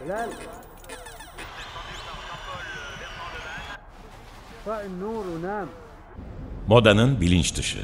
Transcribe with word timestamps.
هلال 0.00 0.28
اطفأ 4.66 4.84
النور 4.86 5.24
ونام 5.26 5.68
Modanın 6.66 7.20
bilinç 7.20 7.56
dışı. 7.56 7.78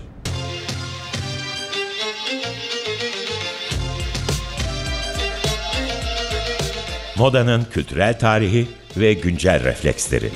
Modanın 7.17 7.65
kültürel 7.65 8.19
tarihi 8.19 8.69
ve 8.97 9.13
güncel 9.13 9.65
refleksleri. 9.65 10.31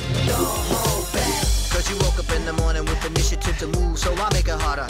Cause 1.73 1.93
you 1.93 2.01
woke 2.01 2.21
up 2.23 2.41
in 2.41 2.47
the 2.47 2.63
morning 2.63 2.89
with 2.89 3.11
initiative 3.11 3.59
to 3.59 3.81
move, 3.81 3.97
so 3.99 4.11
I 4.11 4.17
make 4.17 4.39
it 4.41 4.63
harder. 4.63 4.87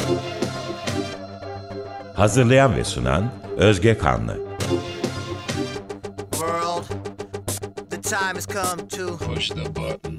Hazırlayan 2.14 2.76
ve 2.76 2.84
sunan 2.84 3.30
Özge 3.56 3.98
Kanlı. 3.98 4.45
Time 8.27 8.35
has 8.35 8.47
come 8.47 8.87
to 8.87 9.17
Push 9.17 9.49
the 9.49 9.75
button. 9.75 10.17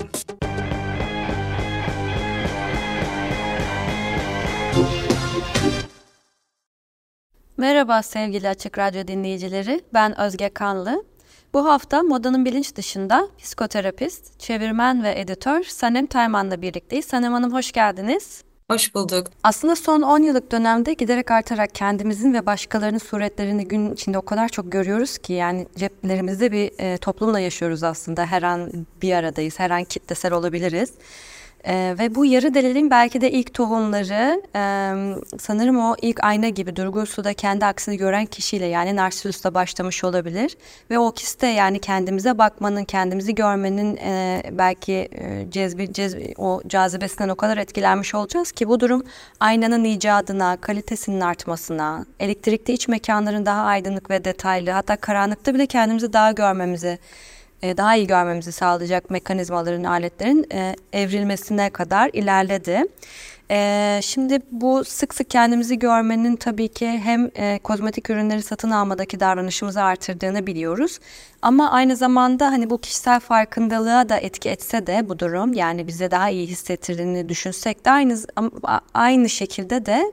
Merhaba 7.56 8.02
sevgili 8.02 8.48
Açık 8.48 8.78
Radyo 8.78 9.08
dinleyicileri. 9.08 9.80
Ben 9.94 10.20
Özge 10.20 10.48
Kanlı. 10.48 11.04
Bu 11.54 11.64
hafta 11.68 12.02
modanın 12.02 12.44
bilinç 12.44 12.76
dışında 12.76 13.28
psikoterapist, 13.38 14.40
çevirmen 14.40 15.02
ve 15.02 15.20
editör 15.20 15.64
Sanem 15.64 16.06
Tayman'la 16.06 16.62
birlikteyiz. 16.62 17.04
Sanem 17.04 17.32
Hanım 17.32 17.52
hoş 17.52 17.72
geldiniz. 17.72 18.47
Hoş 18.70 18.94
bulduk. 18.94 19.26
Aslında 19.42 19.76
son 19.76 20.02
10 20.02 20.22
yıllık 20.22 20.52
dönemde 20.52 20.92
giderek 20.92 21.30
artarak 21.30 21.74
kendimizin 21.74 22.34
ve 22.34 22.46
başkalarının 22.46 22.98
suretlerini 22.98 23.68
gün 23.68 23.92
içinde 23.92 24.18
o 24.18 24.22
kadar 24.22 24.48
çok 24.48 24.72
görüyoruz 24.72 25.18
ki 25.18 25.32
yani 25.32 25.66
ceplerimizde 25.76 26.52
bir 26.52 26.72
e, 26.78 26.98
toplumla 26.98 27.40
yaşıyoruz 27.40 27.82
aslında. 27.82 28.26
Her 28.26 28.42
an 28.42 28.86
bir 29.02 29.12
aradayız, 29.12 29.58
her 29.58 29.70
an 29.70 29.84
kitlesel 29.84 30.32
olabiliriz. 30.32 30.92
Ee, 31.66 31.94
ve 31.98 32.14
bu 32.14 32.24
yarı 32.24 32.54
delilin 32.54 32.90
belki 32.90 33.20
de 33.20 33.30
ilk 33.30 33.54
tohumları 33.54 34.42
e, 34.54 34.60
sanırım 35.38 35.78
o 35.80 35.96
ilk 36.02 36.24
ayna 36.24 36.48
gibi 36.48 36.76
Durgun 36.76 37.04
Su'da 37.04 37.34
kendi 37.34 37.64
aksini 37.66 37.96
gören 37.96 38.26
kişiyle 38.26 38.66
yani 38.66 38.96
Narsisus'ta 38.96 39.54
başlamış 39.54 40.04
olabilir. 40.04 40.56
Ve 40.90 40.98
o 40.98 41.12
kiste 41.12 41.46
yani 41.46 41.78
kendimize 41.78 42.38
bakmanın, 42.38 42.84
kendimizi 42.84 43.34
görmenin 43.34 43.96
e, 43.96 44.42
belki 44.52 44.92
e, 44.92 45.46
cezbi, 45.50 45.92
cezbi, 45.92 46.34
o 46.38 46.62
cazibesinden 46.68 47.28
o 47.28 47.34
kadar 47.34 47.56
etkilenmiş 47.56 48.14
olacağız 48.14 48.52
ki 48.52 48.68
bu 48.68 48.80
durum 48.80 49.04
aynanın 49.40 49.84
icadına, 49.84 50.56
kalitesinin 50.56 51.20
artmasına, 51.20 52.06
elektrikli 52.20 52.72
iç 52.72 52.88
mekanların 52.88 53.46
daha 53.46 53.62
aydınlık 53.62 54.10
ve 54.10 54.24
detaylı 54.24 54.70
hatta 54.70 54.96
karanlıkta 54.96 55.54
bile 55.54 55.66
kendimizi 55.66 56.12
daha 56.12 56.32
görmemizi 56.32 56.98
e, 57.62 57.76
daha 57.76 57.96
iyi 57.96 58.06
görmemizi 58.06 58.52
sağlayacak 58.52 59.10
mekanizmaların, 59.10 59.84
aletlerin 59.84 60.46
e, 60.52 60.76
evrilmesine 60.92 61.70
kadar 61.70 62.10
ilerledi. 62.12 62.84
E, 63.50 64.00
şimdi 64.02 64.38
bu 64.50 64.84
sık 64.84 65.14
sık 65.14 65.30
kendimizi 65.30 65.78
görmenin 65.78 66.36
tabii 66.36 66.68
ki 66.68 66.88
hem 66.88 67.30
kozmetik 67.58 68.10
ürünleri 68.10 68.42
satın 68.42 68.70
almadaki 68.70 69.20
davranışımızı 69.20 69.82
artırdığını 69.82 70.46
biliyoruz. 70.46 70.98
Ama 71.42 71.70
aynı 71.70 71.96
zamanda 71.96 72.46
hani 72.46 72.70
bu 72.70 72.78
kişisel 72.78 73.20
farkındalığa 73.20 74.08
da 74.08 74.16
etki 74.16 74.48
etse 74.48 74.86
de 74.86 75.08
bu 75.08 75.18
durum 75.18 75.52
yani 75.52 75.86
bize 75.86 76.10
daha 76.10 76.30
iyi 76.30 76.46
hissettirdiğini 76.46 77.28
düşünsek 77.28 77.84
de 77.84 77.90
aynı 77.90 78.18
aynı 78.94 79.28
şekilde 79.28 79.86
de 79.86 80.12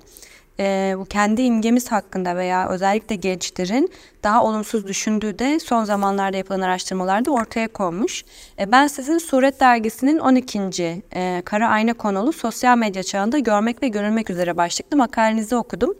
e, 0.59 0.95
kendi 1.09 1.41
imgemiz 1.41 1.91
hakkında 1.91 2.35
veya 2.35 2.69
özellikle 2.69 3.15
gençlerin 3.15 3.91
daha 4.23 4.43
olumsuz 4.43 4.87
düşündüğü 4.87 5.39
de 5.39 5.59
son 5.59 5.83
zamanlarda 5.83 6.37
yapılan 6.37 6.61
araştırmalarda 6.61 7.31
ortaya 7.31 7.67
konmuş. 7.67 8.25
E, 8.59 8.71
ben 8.71 8.87
sizin 8.87 9.17
Suret 9.17 9.59
Dergisi'nin 9.59 10.19
12. 10.19 11.03
E, 11.15 11.41
Kara 11.45 11.69
Ayna 11.69 11.93
konulu 11.93 12.33
sosyal 12.33 12.77
medya 12.77 13.03
çağında 13.03 13.39
görmek 13.39 13.83
ve 13.83 13.87
görülmek 13.87 14.29
üzere 14.29 14.57
başlıklı 14.57 14.97
makalenizi 14.97 15.55
okudum. 15.55 15.93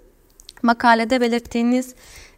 Makalede 0.64 1.22
belirttiğiniz 1.22 1.96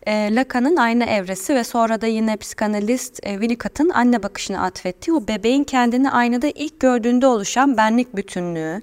e, 0.07 0.35
Lacan'ın 0.35 0.75
ayna 0.75 1.05
evresi 1.05 1.55
ve 1.55 1.63
sonra 1.63 2.01
da 2.01 2.07
yine 2.07 2.37
psikanalist 2.37 3.19
e, 3.23 3.31
Winnicott'ın 3.31 3.89
anne 3.89 4.23
bakışını 4.23 4.61
atfettiği 4.61 5.17
o 5.17 5.27
bebeğin 5.27 5.63
kendini 5.63 6.11
aynada 6.11 6.47
ilk 6.47 6.79
gördüğünde 6.79 7.27
oluşan 7.27 7.77
benlik 7.77 8.15
bütünlüğü, 8.15 8.81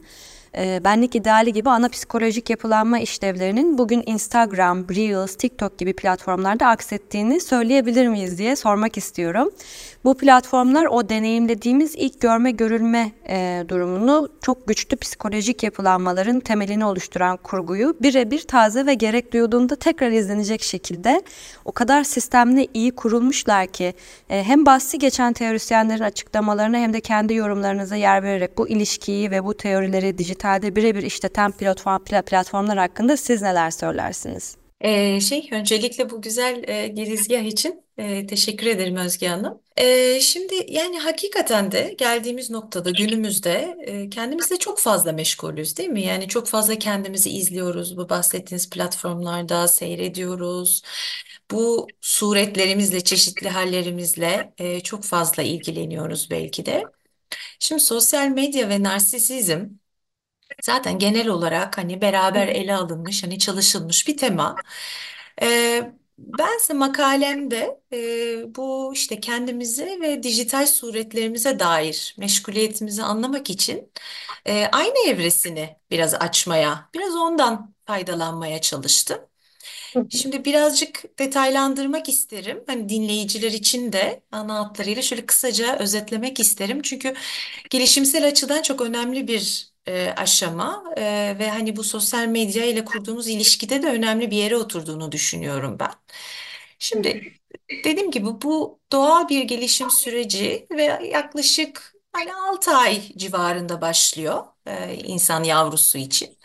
e, 0.59 0.85
benlik 0.85 1.15
ideali 1.15 1.53
gibi 1.53 1.71
ana 1.71 1.89
psikolojik 1.89 2.51
yapılanma 2.51 2.99
işlevlerinin 2.99 3.79
bugün 3.79 4.03
Instagram, 4.07 4.89
Reels, 4.89 5.37
TikTok 5.37 5.79
gibi 5.79 5.93
platformlarda 5.93 6.67
aksettiğini 6.69 7.41
söyleyebilir 7.41 8.09
miyiz 8.09 8.39
diye 8.39 8.57
sormak 8.57 8.97
istiyorum. 8.97 9.51
Bu 10.05 10.17
platformlar 10.17 10.85
o 10.87 11.09
deneyimlediğimiz 11.09 11.95
ilk 11.97 12.21
görme 12.21 12.51
görülme 12.51 13.13
e, 13.29 13.65
durumunu 13.69 14.29
çok 14.43 14.69
güçlü 14.69 14.97
psikolojik 14.97 15.63
yapılanmaların 15.63 16.41
temelini 16.41 16.85
oluşturan 16.85 17.37
kurguyu 17.37 17.97
birebir 18.03 18.41
taze 18.41 18.87
ve 18.87 18.95
gerek 18.95 19.33
duyulduğunda 19.33 19.77
tekrar 19.77 20.11
izlenecek 20.11 20.63
şekilde 20.63 21.23
o 21.65 21.73
kadar 21.73 22.05
sistemli 22.05 22.69
iyi 22.75 22.91
kurulmuşlar 22.91 23.67
ki 23.67 23.95
e, 24.31 24.45
hem 24.45 24.67
bahsi 24.67 24.99
geçen 24.99 25.33
teorisyenlerin 25.33 26.03
açıklamalarına 26.03 26.77
hem 26.77 26.93
de 26.93 27.01
kendi 27.01 27.35
yorumlarınıza 27.35 27.97
yer 27.97 28.23
vererek 28.23 28.59
bu 28.59 28.69
ilişkiyi 28.69 29.31
ve 29.31 29.45
bu 29.45 29.55
teorileri 29.55 30.19
dijitalde 30.19 30.77
birebir 30.77 31.03
işleten 31.03 31.53
platform, 31.53 32.23
platformlar 32.23 32.79
hakkında 32.79 33.17
siz 33.17 33.43
neler 33.43 33.71
söylersiniz? 33.71 34.64
Ee, 34.85 35.21
şey 35.21 35.49
öncelikle 35.53 36.11
bu 36.11 36.23
güzel 36.23 36.69
e, 36.69 36.89
girizgah 36.89 37.41
için 37.43 37.85
e, 37.99 38.27
teşekkür 38.27 38.67
ederim 38.67 38.97
Özge 38.97 39.29
Hanım. 39.29 39.61
E, 39.77 40.21
şimdi 40.21 40.55
yani 40.69 40.99
hakikaten 40.99 41.73
de 41.73 41.95
geldiğimiz 41.99 42.51
noktada 42.51 42.91
günümüzde 42.91 43.77
e, 43.87 44.11
kendimizle 44.11 44.57
çok 44.59 44.79
fazla 44.79 45.13
meşgulüz 45.13 45.79
değil 45.79 45.89
mi? 45.89 46.03
Yani 46.03 46.29
çok 46.29 46.47
fazla 46.49 46.79
kendimizi 46.79 47.31
izliyoruz 47.31 47.97
bu 47.97 48.09
bahsettiğiniz 48.09 48.71
platformlarda 48.71 49.69
seyrediyoruz. 49.69 50.83
Bu 51.51 51.87
suretlerimizle 52.01 53.01
çeşitli 53.05 53.49
hallerimizle 53.49 54.53
e, 54.59 54.81
çok 54.81 55.05
fazla 55.05 55.43
ilgileniyoruz 55.43 56.31
belki 56.31 56.67
de. 56.67 56.85
Şimdi 57.59 57.81
sosyal 57.83 58.29
medya 58.29 58.69
ve 58.69 58.83
narsisizm 58.83 59.67
Zaten 60.63 60.99
genel 60.99 61.29
olarak 61.29 61.79
hani 61.79 62.01
beraber 62.01 62.49
ele 62.49 62.75
alınmış, 62.77 63.25
hani 63.25 63.39
çalışılmış 63.39 64.09
bir 64.09 64.17
tema. 64.17 64.63
Ee, 65.43 65.93
bense 66.19 66.75
makalemde 66.75 67.81
e, 67.93 68.55
bu 68.55 68.93
işte 68.95 69.21
kendimize 69.21 69.99
ve 70.01 70.23
dijital 70.23 70.67
suretlerimize 70.67 71.59
dair 71.59 72.15
meşguliyetimizi 72.19 73.03
anlamak 73.03 73.51
için 73.51 73.93
e, 74.47 74.67
aynı 74.73 75.09
evresini 75.09 75.77
biraz 75.91 76.15
açmaya, 76.15 76.91
biraz 76.95 77.15
ondan 77.17 77.75
faydalanmaya 77.87 78.61
çalıştım. 78.61 79.19
Şimdi 80.09 80.45
birazcık 80.45 81.19
detaylandırmak 81.19 82.09
isterim. 82.09 82.65
Hani 82.67 82.89
dinleyiciler 82.89 83.53
için 83.53 83.93
de 83.93 84.23
ana 84.33 84.55
hatlarıyla 84.61 85.03
şöyle 85.03 85.27
kısaca 85.27 85.79
özetlemek 85.79 86.41
isterim. 86.41 86.83
Çünkü 86.83 87.15
gelişimsel 87.71 88.27
açıdan 88.29 88.63
çok 88.63 88.81
önemli 88.81 89.29
bir 89.29 89.74
e, 89.87 90.11
aşama 90.17 90.85
e, 90.97 91.37
ve 91.39 91.51
hani 91.51 91.77
bu 91.77 91.85
sosyal 91.85 92.27
medya 92.27 92.65
ile 92.65 92.85
kurduğumuz 92.85 93.29
ilişkide 93.29 93.83
de 93.83 93.87
önemli 93.87 94.31
bir 94.31 94.37
yere 94.37 94.57
oturduğunu 94.57 95.13
düşünüyorum 95.13 95.77
ben. 95.81 95.93
Şimdi 96.79 97.35
dediğim 97.85 98.11
gibi 98.11 98.27
bu 98.43 98.81
doğal 98.93 99.29
bir 99.29 99.45
gelişim 99.45 99.91
süreci 99.91 100.67
ve 100.71 100.83
yaklaşık 101.13 101.95
hani 102.13 102.35
6 102.35 102.71
ay 102.77 103.03
civarında 103.17 103.81
başlıyor 103.81 104.45
e, 104.67 104.95
insan 104.95 105.45
yavrusu 105.45 105.99
için. 105.99 106.39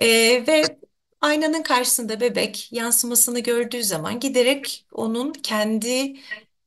E, 0.00 0.06
ve 0.46 0.78
aynanın 1.20 1.62
karşısında 1.62 2.20
bebek 2.20 2.72
yansımasını 2.72 3.40
gördüğü 3.40 3.84
zaman 3.84 4.20
giderek 4.20 4.86
onun 4.92 5.32
kendi 5.32 6.16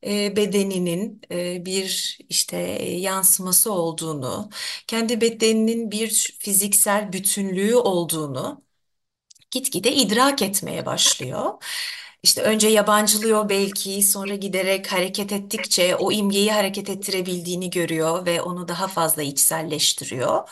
e, 0.06 0.36
bedeninin 0.36 1.20
e, 1.30 1.66
bir 1.66 2.18
işte 2.28 2.56
e, 2.58 2.90
yansıması 3.00 3.72
olduğunu, 3.72 4.50
kendi 4.86 5.20
bedeninin 5.20 5.90
bir 5.90 6.36
fiziksel 6.38 7.12
bütünlüğü 7.12 7.76
olduğunu 7.76 8.62
gitgide 9.50 9.92
idrak 9.94 10.42
etmeye 10.42 10.86
başlıyor. 10.86 11.52
İşte 12.22 12.42
önce 12.42 12.68
yabancılıyor 12.68 13.48
belki, 13.48 14.02
sonra 14.02 14.34
giderek 14.34 14.92
hareket 14.92 15.32
ettikçe 15.32 15.96
o 15.96 16.12
imgeyi 16.12 16.52
hareket 16.52 16.90
ettirebildiğini 16.90 17.70
görüyor 17.70 18.26
ve 18.26 18.42
onu 18.42 18.68
daha 18.68 18.88
fazla 18.88 19.22
içselleştiriyor. 19.22 20.48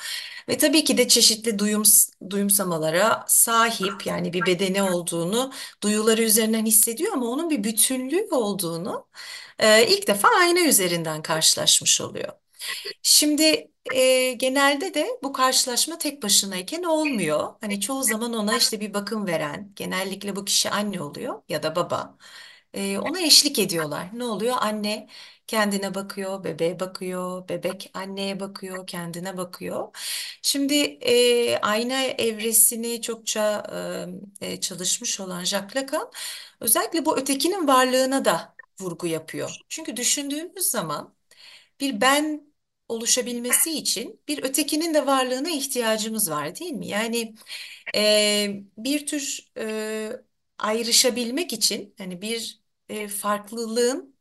Ve 0.49 0.58
tabii 0.58 0.84
ki 0.84 0.99
de 0.99 1.08
çeşitli 1.08 1.58
duyum, 1.58 1.82
duyumsamalara 2.31 3.25
sahip 3.28 4.06
yani 4.06 4.32
bir 4.32 4.46
bedeni 4.46 4.82
olduğunu 4.82 5.52
duyuları 5.82 6.22
üzerinden 6.22 6.67
hissediyor 6.67 7.12
ama 7.12 7.26
onun 7.26 7.50
bir 7.50 7.64
bütünlüğü 7.64 8.28
olduğunu 8.31 9.06
e, 9.58 9.87
ilk 9.88 10.06
defa 10.08 10.28
ayna 10.40 10.61
üzerinden 10.61 11.22
karşılaşmış 11.22 12.00
oluyor. 12.00 12.40
Şimdi 13.03 13.71
e, 13.95 14.33
genelde 14.33 14.95
de 14.95 15.09
bu 15.23 15.33
karşılaşma 15.33 15.99
tek 15.99 16.23
başınayken 16.23 16.83
olmuyor. 16.83 17.55
Hani 17.61 17.81
çoğu 17.81 18.03
zaman 18.03 18.33
ona 18.35 18.57
işte 18.57 18.81
bir 18.81 18.95
bakım 18.95 19.27
veren, 19.27 19.73
genellikle 19.77 20.37
bu 20.37 20.45
kişi 20.45 20.71
anne 20.71 21.03
oluyor 21.03 21.43
ya 21.49 21.62
da 21.62 21.77
baba. 21.77 22.19
e, 22.75 22.99
ona 22.99 23.21
eşlik 23.21 23.59
ediyorlar. 23.59 24.09
Ne 24.15 24.25
oluyor? 24.25 24.57
Anne 24.61 25.09
kendine 25.47 25.95
bakıyor, 25.95 26.45
bebeğe 26.45 26.81
bakıyor, 26.81 27.49
bebek 27.49 27.91
anneye 27.95 28.41
bakıyor, 28.41 28.87
kendine 28.87 29.37
bakıyor. 29.37 29.89
Şimdi 30.43 30.75
e, 31.01 31.59
ayna 31.59 32.03
evresini 32.03 33.03
çokça 33.03 33.63
e, 34.41 34.61
çalışmış 34.61 35.21
olan 35.21 35.45
Jacques 35.45 35.77
Lacan 35.85 36.11
özellikle 36.61 37.06
bu 37.06 37.19
ötekinin 37.19 37.69
varlığına 37.69 38.25
da 38.25 38.55
vurgu 38.81 39.06
yapıyor. 39.06 39.61
Çünkü 39.69 39.97
düşündüğümüz 39.97 40.67
zaman 40.67 41.15
bir 41.81 42.01
ben 42.01 42.50
oluşabilmesi 42.91 43.73
için 43.73 44.21
bir 44.29 44.43
ötekinin 44.45 44.95
de 44.95 45.07
varlığına 45.07 45.51
ihtiyacımız 45.51 46.31
var 46.31 46.57
değil 46.57 46.73
mi? 46.73 46.87
Yani 46.89 47.35
e, 47.97 48.63
bir 48.79 49.07
tür 49.07 49.51
e, 49.59 50.13
ayrışabilmek 50.59 51.53
için 51.53 51.95
hani 51.99 52.23
bir 52.23 52.61
e, 52.89 53.09
farklılığın 53.09 54.17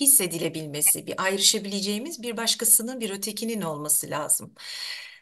hissedilebilmesi, 0.00 1.06
bir 1.06 1.22
ayrışabileceğimiz 1.24 2.22
bir 2.22 2.36
başkasının, 2.36 3.00
bir 3.00 3.10
ötekinin 3.10 3.62
olması 3.62 4.10
lazım. 4.10 4.54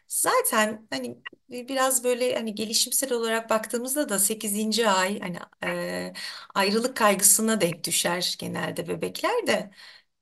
Zaten 0.07 0.87
hani 0.89 1.17
biraz 1.49 2.03
böyle 2.03 2.35
hani 2.35 2.55
gelişimsel 2.55 3.13
olarak 3.13 3.49
baktığımızda 3.49 4.09
da 4.09 4.19
sekizinci 4.19 4.89
ay 4.89 5.19
hani 5.19 5.37
e, 5.65 6.13
ayrılık 6.55 6.97
kaygısına 6.97 7.61
denk 7.61 7.83
düşer 7.83 8.35
genelde 8.39 8.87
bebekler 8.87 9.47
de. 9.47 9.71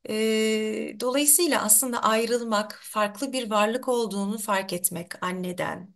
E, 0.09 0.99
dolayısıyla 0.99 1.61
aslında 1.63 2.03
ayrılmak, 2.03 2.79
farklı 2.83 3.33
bir 3.33 3.49
varlık 3.51 3.87
olduğunu 3.87 4.37
fark 4.37 4.73
etmek 4.73 5.23
anneden, 5.23 5.93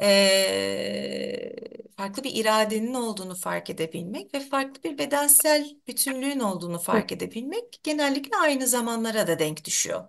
eee, 0.00 1.56
farklı 1.96 2.24
bir 2.24 2.34
iradenin 2.36 2.94
olduğunu 2.94 3.34
fark 3.34 3.70
edebilmek 3.70 4.34
ve 4.34 4.40
farklı 4.40 4.82
bir 4.84 4.98
bedensel 4.98 5.76
bütünlüğün 5.88 6.40
olduğunu 6.40 6.78
fark 6.78 7.12
edebilmek 7.12 7.80
genellikle 7.84 8.36
aynı 8.36 8.66
zamanlara 8.68 9.26
da 9.26 9.38
denk 9.38 9.64
düşüyor. 9.64 10.04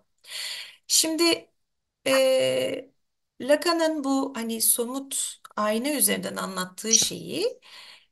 Şimdi 0.87 1.49
eee 2.05 2.91
Lacan'ın 3.41 4.03
bu 4.03 4.33
hani 4.35 4.61
somut 4.61 5.41
ayna 5.55 5.89
üzerinden 5.91 6.35
anlattığı 6.35 6.93
şeyi 6.97 7.59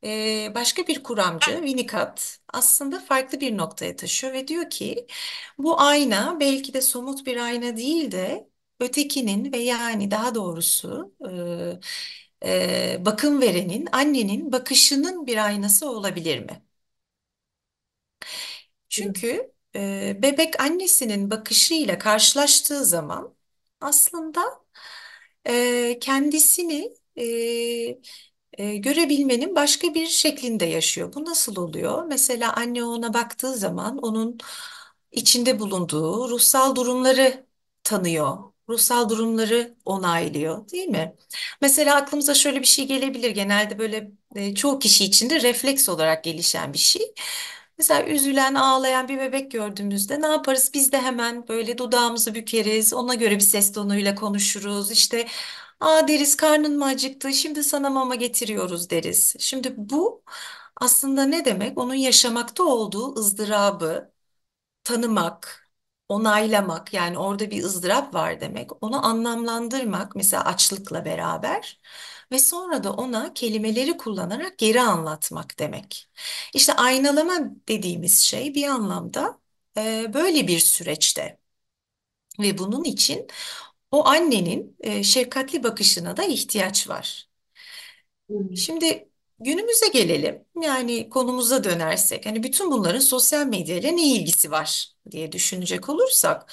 eee, 0.04 0.52
başka 0.56 0.88
bir 0.88 1.04
kuramcı 1.04 1.52
Winnicott 1.52 2.38
aslında 2.54 3.00
farklı 3.00 3.40
bir 3.42 3.58
noktaya 3.58 3.96
taşıyor 3.96 4.34
ve 4.34 4.48
diyor 4.48 4.70
ki 4.70 5.08
bu 5.58 5.82
ayna 5.82 6.40
belki 6.40 6.74
de 6.74 6.82
somut 6.82 7.26
bir 7.26 7.38
ayna 7.38 7.78
değil 7.78 8.12
de 8.12 8.50
ötekinin 8.80 9.54
ve 9.54 9.58
yani 9.58 10.12
daha 10.12 10.36
doğrusu 10.36 11.14
e, 12.44 12.50
e, 12.96 13.06
bakım 13.06 13.42
verenin, 13.42 13.88
annenin 13.92 14.52
bakışının 14.52 15.28
bir 15.28 15.46
aynası 15.46 15.90
olabilir 15.92 16.40
mi? 16.40 16.64
Çünkü 18.90 19.54
e, 19.76 20.18
bebek 20.22 20.62
annesinin 20.62 21.32
bakışıyla 21.32 22.00
karşılaştığı 22.00 22.86
zaman 22.86 23.36
aslında 23.82 24.42
e, 25.48 26.00
kendisini 26.02 26.94
e, 27.20 27.26
e, 28.58 28.76
görebilmenin 28.78 29.56
başka 29.56 29.94
bir 29.94 30.08
şeklinde 30.08 30.66
yaşıyor. 30.66 31.14
Bu 31.14 31.26
nasıl 31.26 31.56
oluyor? 31.56 32.06
Mesela 32.06 32.54
anne 32.54 32.84
ona 32.84 33.14
baktığı 33.14 33.54
zaman 33.56 33.98
onun 33.98 34.38
içinde 35.12 35.60
bulunduğu 35.60 36.30
ruhsal 36.30 36.76
durumları 36.76 37.46
tanıyor. 37.84 38.38
Ruhsal 38.70 39.10
durumları 39.10 39.76
onaylıyor, 39.86 40.70
değil 40.70 40.88
mi? 40.88 41.16
Mesela 41.62 41.96
aklımıza 41.96 42.34
şöyle 42.34 42.60
bir 42.62 42.66
şey 42.66 42.88
gelebilir. 42.88 43.32
Genelde 43.32 43.80
böyle 43.80 44.12
e, 44.36 44.56
çoğu 44.56 44.80
kişi 44.80 45.06
için 45.06 45.30
de 45.30 45.42
refleks 45.42 45.90
olarak 45.90 46.24
gelişen 46.24 46.74
bir 46.74 46.78
şey. 46.78 47.14
Mesela 47.78 48.06
üzülen, 48.08 48.54
ağlayan 48.56 49.08
bir 49.08 49.18
bebek 49.20 49.52
gördüğümüzde 49.52 50.22
ne 50.22 50.28
yaparız? 50.28 50.72
Biz 50.74 50.92
de 50.92 51.02
hemen 51.02 51.48
böyle 51.48 51.78
dudağımızı 51.78 52.36
bükeriz, 52.36 52.94
ona 52.94 53.14
göre 53.16 53.36
bir 53.36 53.40
ses 53.40 53.72
tonuyla 53.74 54.16
konuşuruz. 54.16 54.92
İşte, 54.92 55.28
aa 55.84 56.08
deriz 56.08 56.36
karnın 56.38 56.78
mı 56.78 56.86
acıktı? 56.86 57.34
Şimdi 57.34 57.64
sana 57.64 57.90
mama 57.90 58.16
getiriyoruz 58.16 58.90
deriz. 58.90 59.36
Şimdi 59.40 59.74
bu 59.78 60.24
aslında 60.82 61.24
ne 61.26 61.46
demek? 61.46 61.78
Onun 61.78 61.94
yaşamakta 61.94 62.64
olduğu 62.64 63.16
ızdırabı 63.20 64.14
tanımak, 64.84 65.70
onaylamak 66.10 66.94
yani 66.94 67.18
orada 67.20 67.52
bir 67.52 67.64
ızdırap 67.66 68.14
var 68.16 68.42
demek. 68.42 68.84
Onu 68.84 69.06
anlamlandırmak 69.08 70.16
mesela 70.16 70.46
açlıkla 70.46 71.06
beraber 71.06 71.82
ve 72.32 72.40
sonra 72.40 72.84
da 72.86 72.94
ona 72.94 73.34
kelimeleri 73.34 73.98
kullanarak 73.98 74.58
geri 74.60 74.82
anlatmak 74.82 75.60
demek. 75.60 76.10
İşte 76.56 76.74
aynalama 76.74 77.34
dediğimiz 77.70 78.20
şey 78.20 78.56
bir 78.56 78.68
anlamda 78.70 79.40
e, 79.78 80.12
böyle 80.14 80.48
bir 80.48 80.60
süreçte 80.60 81.40
ve 82.40 82.58
bunun 82.58 82.84
için 82.84 83.28
o 83.94 84.08
annenin 84.08 84.78
e, 84.82 85.04
şefkatli 85.04 85.64
bakışına 85.64 86.18
da 86.18 86.26
ihtiyaç 86.26 86.90
var. 86.90 87.30
Şimdi 88.58 89.10
günümüze 89.40 89.88
gelelim. 89.88 90.46
Yani 90.62 91.10
konumuza 91.10 91.64
dönersek, 91.64 92.26
hani 92.26 92.44
bütün 92.44 92.72
bunların 92.72 93.00
sosyal 93.00 93.46
medyayla 93.48 93.92
ne 93.92 94.08
ilgisi 94.16 94.52
var 94.52 94.88
diye 95.12 95.32
düşünecek 95.32 95.90
olursak, 95.90 96.52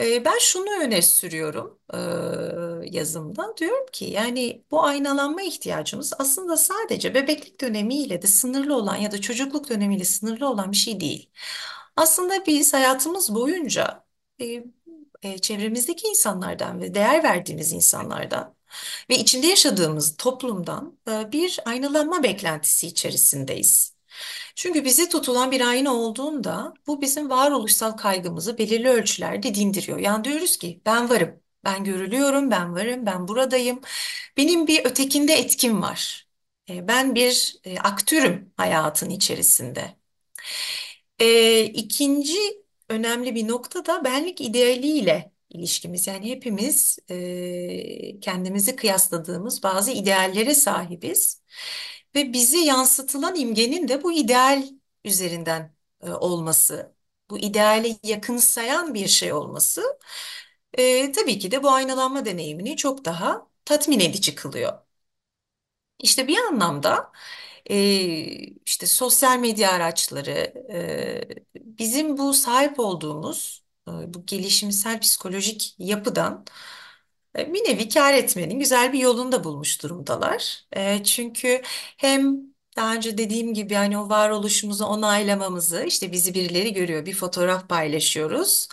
e, 0.00 0.24
ben 0.24 0.38
şunu 0.40 0.70
öne 0.84 1.02
sürüyorum 1.02 1.80
e, 1.94 1.98
yazımda. 2.96 3.56
Diyorum 3.56 3.86
ki 3.92 4.04
yani 4.04 4.64
bu 4.70 4.84
aynalanma 4.84 5.42
ihtiyacımız 5.42 6.12
aslında 6.18 6.56
sadece 6.56 7.14
bebeklik 7.14 7.60
dönemiyle 7.60 8.22
de 8.22 8.26
sınırlı 8.26 8.76
olan 8.76 8.96
ya 8.96 9.12
da 9.12 9.20
çocukluk 9.20 9.68
dönemiyle 9.70 10.04
sınırlı 10.04 10.48
olan 10.48 10.72
bir 10.72 10.76
şey 10.76 11.00
değil. 11.00 11.30
Aslında 11.96 12.46
biz 12.46 12.74
hayatımız 12.74 13.34
boyunca 13.34 14.04
e, 14.40 14.64
e, 15.24 15.38
çevremizdeki 15.38 16.06
insanlardan 16.08 16.80
ve 16.80 16.94
değer 16.94 17.24
verdiğimiz 17.24 17.72
insanlardan 17.72 18.56
ve 19.10 19.16
içinde 19.18 19.46
yaşadığımız 19.46 20.16
toplumdan 20.16 20.98
e, 21.10 21.32
bir 21.32 21.60
aynalanma 21.66 22.22
beklentisi 22.22 22.86
içerisindeyiz. 22.86 23.94
Çünkü 24.56 24.84
bize 24.84 25.08
tutulan 25.08 25.50
bir 25.50 25.60
ayna 25.60 25.94
olduğunda 25.94 26.74
bu 26.86 27.00
bizim 27.00 27.30
varoluşsal 27.30 27.92
kaygımızı 27.92 28.58
belirli 28.58 28.88
ölçülerde 28.88 29.54
dindiriyor. 29.54 29.98
Yani 29.98 30.24
diyoruz 30.24 30.56
ki 30.58 30.82
ben 30.86 31.10
varım, 31.10 31.40
ben 31.64 31.84
görülüyorum, 31.84 32.50
ben 32.50 32.74
varım, 32.74 33.06
ben 33.06 33.28
buradayım. 33.28 33.80
Benim 34.36 34.66
bir 34.66 34.84
ötekinde 34.84 35.32
etkim 35.34 35.82
var. 35.82 36.28
E, 36.70 36.88
Ben 36.88 37.14
bir 37.14 37.56
e, 37.64 37.78
aktörüm 37.78 38.52
hayatın 38.56 39.10
içerisinde. 39.10 39.96
E, 41.18 41.64
ikinci 41.64 42.63
önemli 42.88 43.34
bir 43.34 43.48
nokta 43.48 43.86
da 43.86 44.04
benlik 44.04 44.40
idealiyle 44.40 45.32
ilişkimiz. 45.50 46.06
Yani 46.06 46.30
hepimiz 46.30 46.98
e, 47.10 48.20
kendimizi 48.20 48.76
kıyasladığımız 48.76 49.62
bazı 49.62 49.90
ideallere 49.90 50.54
sahibiz 50.54 51.42
ve 52.14 52.32
bize 52.32 52.58
yansıtılan 52.58 53.34
imgenin 53.36 53.88
de 53.88 54.02
bu 54.02 54.12
ideal 54.12 54.64
üzerinden 55.04 55.74
e, 56.02 56.10
olması, 56.10 56.94
bu 57.30 57.38
ideale 57.38 57.96
yakınsayan 58.02 58.94
bir 58.94 59.08
şey 59.08 59.32
olması 59.32 59.98
e, 60.74 61.12
tabii 61.12 61.38
ki 61.38 61.50
de 61.50 61.62
bu 61.62 61.70
aynalanma 61.70 62.24
deneyimini 62.24 62.76
çok 62.76 63.04
daha 63.04 63.48
tatmin 63.64 64.00
edici 64.00 64.34
kılıyor. 64.34 64.72
İşte 65.98 66.28
bir 66.28 66.38
anlamda 66.38 67.12
e, 67.70 67.76
işte 68.66 68.86
sosyal 68.86 69.38
medya 69.38 69.72
araçları 69.72 70.30
e, 70.72 71.20
bizim 71.56 72.18
bu 72.18 72.34
sahip 72.34 72.80
olduğumuz 72.80 73.64
e, 73.88 73.90
bu 74.14 74.26
gelişimsel 74.26 75.00
psikolojik 75.00 75.74
yapıdan 75.78 76.44
e, 77.38 77.54
bir 77.54 77.60
nevi 77.64 77.88
kâr 77.88 78.14
etmenin 78.14 78.58
güzel 78.58 78.92
bir 78.92 78.98
yolunu 78.98 79.32
da 79.32 79.44
bulmuş 79.44 79.82
durumdalar. 79.82 80.66
E, 80.76 81.04
çünkü 81.04 81.62
hem 81.96 82.36
daha 82.76 82.94
önce 82.94 83.18
dediğim 83.18 83.54
gibi 83.54 83.74
hani 83.74 83.98
o 83.98 84.08
varoluşumuzu 84.08 84.84
onaylamamızı 84.84 85.84
işte 85.84 86.12
bizi 86.12 86.34
birileri 86.34 86.72
görüyor 86.72 87.06
bir 87.06 87.14
fotoğraf 87.14 87.68
paylaşıyoruz. 87.68 88.68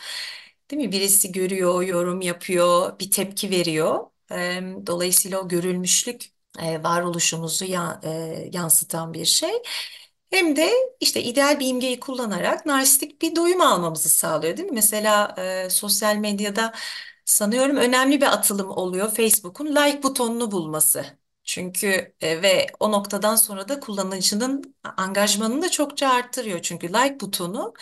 Değil 0.72 0.82
mi? 0.84 0.92
Birisi 0.92 1.32
görüyor, 1.32 1.82
yorum 1.84 2.22
yapıyor, 2.22 3.00
bir 3.00 3.12
tepki 3.12 3.50
veriyor. 3.50 4.00
Dolayısıyla 4.88 5.40
o 5.42 5.48
görülmüşlük 5.48 6.26
e, 6.60 6.84
varoluşumuzu 6.84 7.66
ya- 7.66 8.00
e, 8.04 8.10
yansıtan 8.54 9.14
bir 9.14 9.26
şey. 9.26 9.52
Hem 10.32 10.56
de 10.56 10.72
işte 11.00 11.24
ideal 11.24 11.60
bir 11.60 11.68
imgeyi 11.68 12.00
kullanarak 12.00 12.66
narsistik 12.66 13.22
bir 13.22 13.36
doyum 13.36 13.62
almamızı 13.62 14.10
sağlıyor, 14.10 14.58
değil 14.58 14.70
mi? 14.70 14.76
Mesela 14.76 15.36
e, 15.66 15.70
sosyal 15.70 16.16
medyada 16.16 16.74
sanıyorum 17.26 17.76
önemli 17.78 18.22
bir 18.22 18.26
atılım 18.34 18.70
oluyor 18.72 19.12
Facebook'un 19.16 19.66
like 19.76 20.04
butonunu 20.04 20.52
bulması. 20.52 21.06
Çünkü 21.44 22.16
e, 22.22 22.42
ve 22.42 22.68
o 22.80 22.92
noktadan 22.92 23.36
sonra 23.36 23.70
da 23.70 23.80
kullanıcının 23.80 24.76
angajmanını 24.98 25.62
da 25.62 25.70
çokça 25.72 26.10
arttırıyor. 26.10 26.60
Çünkü 26.62 26.88
like 26.90 27.20
butonu 27.20 27.74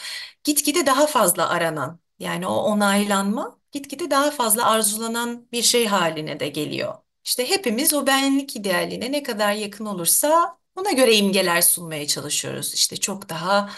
gitgide 0.43 0.85
daha 0.85 1.07
fazla 1.07 1.49
aranan 1.49 1.99
yani 2.19 2.47
o 2.47 2.53
onaylanma 2.55 3.59
gitgide 3.71 4.11
daha 4.11 4.31
fazla 4.31 4.65
arzulanan 4.71 5.47
bir 5.51 5.61
şey 5.63 5.85
haline 5.88 6.39
de 6.39 6.47
geliyor. 6.49 6.93
İşte 7.25 7.49
hepimiz 7.49 7.93
o 7.93 8.07
benlik 8.07 8.55
idealine 8.55 9.11
ne 9.11 9.23
kadar 9.23 9.53
yakın 9.53 9.85
olursa 9.85 10.59
Ona 10.75 10.91
göre 10.91 11.15
imgeler 11.15 11.61
sunmaya 11.61 12.07
çalışıyoruz. 12.07 12.73
İşte 12.73 12.97
çok 12.97 13.29
daha 13.29 13.69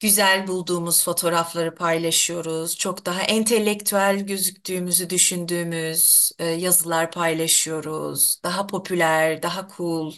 güzel 0.00 0.46
bulduğumuz 0.48 1.04
fotoğrafları 1.04 1.74
paylaşıyoruz. 1.74 2.76
Çok 2.78 3.06
daha 3.06 3.22
entelektüel 3.22 4.20
gözüktüğümüzü 4.26 5.10
düşündüğümüz 5.10 6.32
e, 6.38 6.44
yazılar 6.46 7.10
paylaşıyoruz. 7.10 8.40
Daha 8.44 8.66
popüler, 8.66 9.42
daha 9.42 9.68
cool 9.76 10.14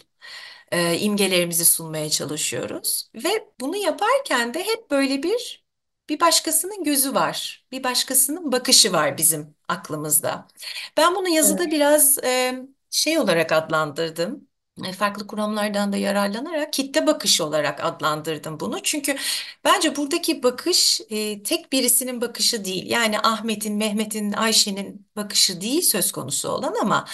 e, 0.71 0.99
imgelerimizi 0.99 1.65
sunmaya 1.65 2.09
çalışıyoruz. 2.09 3.09
Ve 3.15 3.49
bunu 3.61 3.77
yaparken 3.77 4.53
de 4.53 4.59
hep 4.67 4.91
böyle 4.91 5.23
bir 5.23 5.62
bir 6.09 6.19
başkasının 6.19 6.83
gözü 6.83 7.13
var, 7.15 7.65
bir 7.71 7.83
başkasının 7.83 8.51
bakışı 8.51 8.93
var 8.93 9.17
bizim 9.17 9.55
aklımızda. 9.67 10.47
Ben 10.97 11.15
bunu 11.15 11.29
yazıda 11.29 11.63
Evet. 11.63 11.71
biraz 11.71 12.19
e, 12.23 12.55
şey 12.89 13.19
olarak 13.19 13.51
adlandırdım. 13.51 14.47
E, 14.85 14.91
Farklı 14.93 15.27
kuramlardan 15.27 15.93
da 15.93 15.97
yararlanarak 15.97 16.73
kitle 16.73 17.07
bakışı 17.07 17.45
olarak 17.45 17.85
adlandırdım 17.85 18.59
bunu. 18.59 18.79
Çünkü 18.83 19.15
bence 19.63 19.95
buradaki 19.95 20.43
bakış 20.43 21.01
e, 21.09 21.43
tek 21.43 21.71
birisinin 21.71 22.21
bakışı 22.21 22.65
değil. 22.65 22.85
Yani 22.89 23.19
Ahmet'in, 23.19 23.75
Mehmet'in, 23.77 24.31
Ayşe'nin 24.33 25.07
bakışı 25.15 25.61
değil 25.61 25.81
söz 25.81 26.11
konusu 26.11 26.49
olan 26.49 26.75
ama 26.81 27.05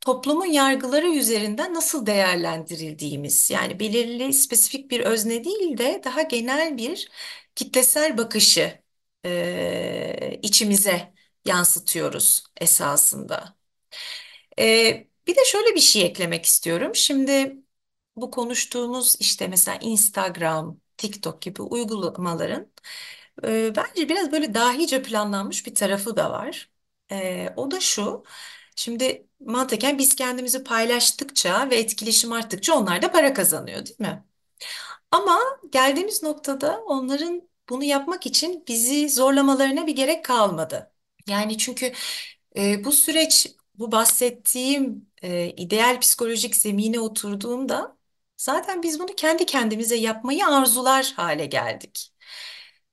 toplumun 0.00 0.46
yargıları 0.46 1.08
üzerinden 1.08 1.74
nasıl 1.74 2.06
değerlendirildiğimiz. 2.06 3.50
Yani 3.50 3.80
belirli 3.80 4.32
spesifik 4.32 4.90
bir 4.90 5.00
özne 5.00 5.44
değil 5.44 5.78
de 5.78 6.00
daha 6.04 6.22
genel 6.22 6.78
bir 6.78 7.08
kitlesel 7.54 8.18
bakışı 8.18 8.82
e, 9.26 10.38
içimize 10.42 11.14
yansıtıyoruz 11.44 12.44
esasında. 12.60 13.56
Ee, 14.58 15.08
bir 15.26 15.36
de 15.36 15.40
şöyle 15.46 15.74
bir 15.74 15.80
şey 15.80 16.06
eklemek 16.06 16.44
istiyorum. 16.44 16.94
Şimdi 16.94 17.56
bu 18.16 18.30
konuştuğumuz 18.30 19.16
işte 19.20 19.48
mesela 19.48 19.78
Instagram, 19.80 20.80
TikTok 20.96 21.42
gibi 21.42 21.62
uygulamaların 21.62 22.72
e, 23.44 23.72
bence 23.76 24.08
biraz 24.08 24.32
böyle 24.32 24.54
dahice 24.54 25.02
planlanmış 25.02 25.66
bir 25.66 25.74
tarafı 25.74 26.16
da 26.16 26.30
var. 26.32 26.70
Ee, 27.12 27.54
o 27.56 27.70
da 27.70 27.80
şu. 27.80 28.24
Şimdi 28.76 29.28
mantıken 29.40 29.98
biz 29.98 30.16
kendimizi 30.16 30.64
paylaştıkça 30.64 31.70
ve 31.70 31.76
etkileşim 31.76 32.32
arttıkça 32.32 32.74
onlar 32.74 33.02
da 33.02 33.12
para 33.12 33.34
kazanıyor, 33.34 33.86
değil 33.86 34.00
mi? 34.00 34.24
Ama 35.10 35.38
geldiğimiz 35.72 36.22
noktada 36.22 36.80
onların 36.86 37.48
bunu 37.68 37.84
yapmak 37.84 38.26
için 38.26 38.64
bizi 38.68 39.08
zorlamalarına 39.10 39.86
bir 39.86 39.96
gerek 39.96 40.24
kalmadı. 40.24 40.92
Yani 41.28 41.58
çünkü 41.58 41.92
e, 42.56 42.84
bu 42.84 42.92
süreç, 42.92 43.46
bu 43.74 43.92
bahsettiğim 43.92 45.08
e, 45.22 45.46
ideal 45.50 46.00
psikolojik 46.00 46.56
zemine 46.56 47.00
oturduğunda 47.00 47.96
zaten 48.36 48.82
biz 48.82 49.00
bunu 49.00 49.14
kendi 49.16 49.46
kendimize 49.46 49.96
yapmayı 49.96 50.46
arzular 50.46 51.12
hale 51.16 51.46
geldik. 51.46 52.12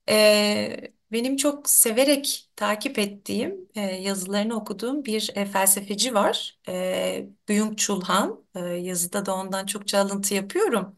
E, 0.10 0.92
benim 1.12 1.38
çok 1.38 1.70
severek 1.70 2.50
takip 2.56 3.00
ettiğim, 3.00 3.70
e, 3.76 3.82
yazılarını 3.82 4.56
okuduğum 4.56 5.06
bir 5.06 5.32
e, 5.36 5.46
felsefeci 5.46 6.14
var. 6.16 6.60
E, 6.68 7.28
Byung-Chul 7.50 8.04
Han. 8.04 8.46
E, 8.56 8.60
yazıda 8.60 9.26
da 9.26 9.36
ondan 9.36 9.66
çokça 9.66 10.00
alıntı 10.00 10.34
yapıyorum. 10.34 10.96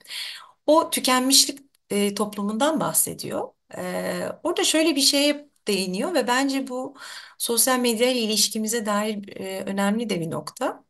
O 0.69 0.89
tükenmişlik 0.89 1.59
e, 1.89 2.15
toplumundan 2.15 2.79
bahsediyor. 2.79 3.49
E, 3.77 4.29
orada 4.43 4.63
şöyle 4.63 4.95
bir 4.95 5.01
şeye 5.01 5.49
değiniyor 5.67 6.13
ve 6.13 6.27
bence 6.27 6.67
bu 6.67 6.95
sosyal 7.38 7.79
medya 7.79 8.11
ile 8.11 8.19
ilişkimize 8.19 8.85
dair 8.85 9.38
e, 9.38 9.63
önemli 9.65 10.09
de 10.09 10.19
bir 10.21 10.31
nokta. 10.31 10.83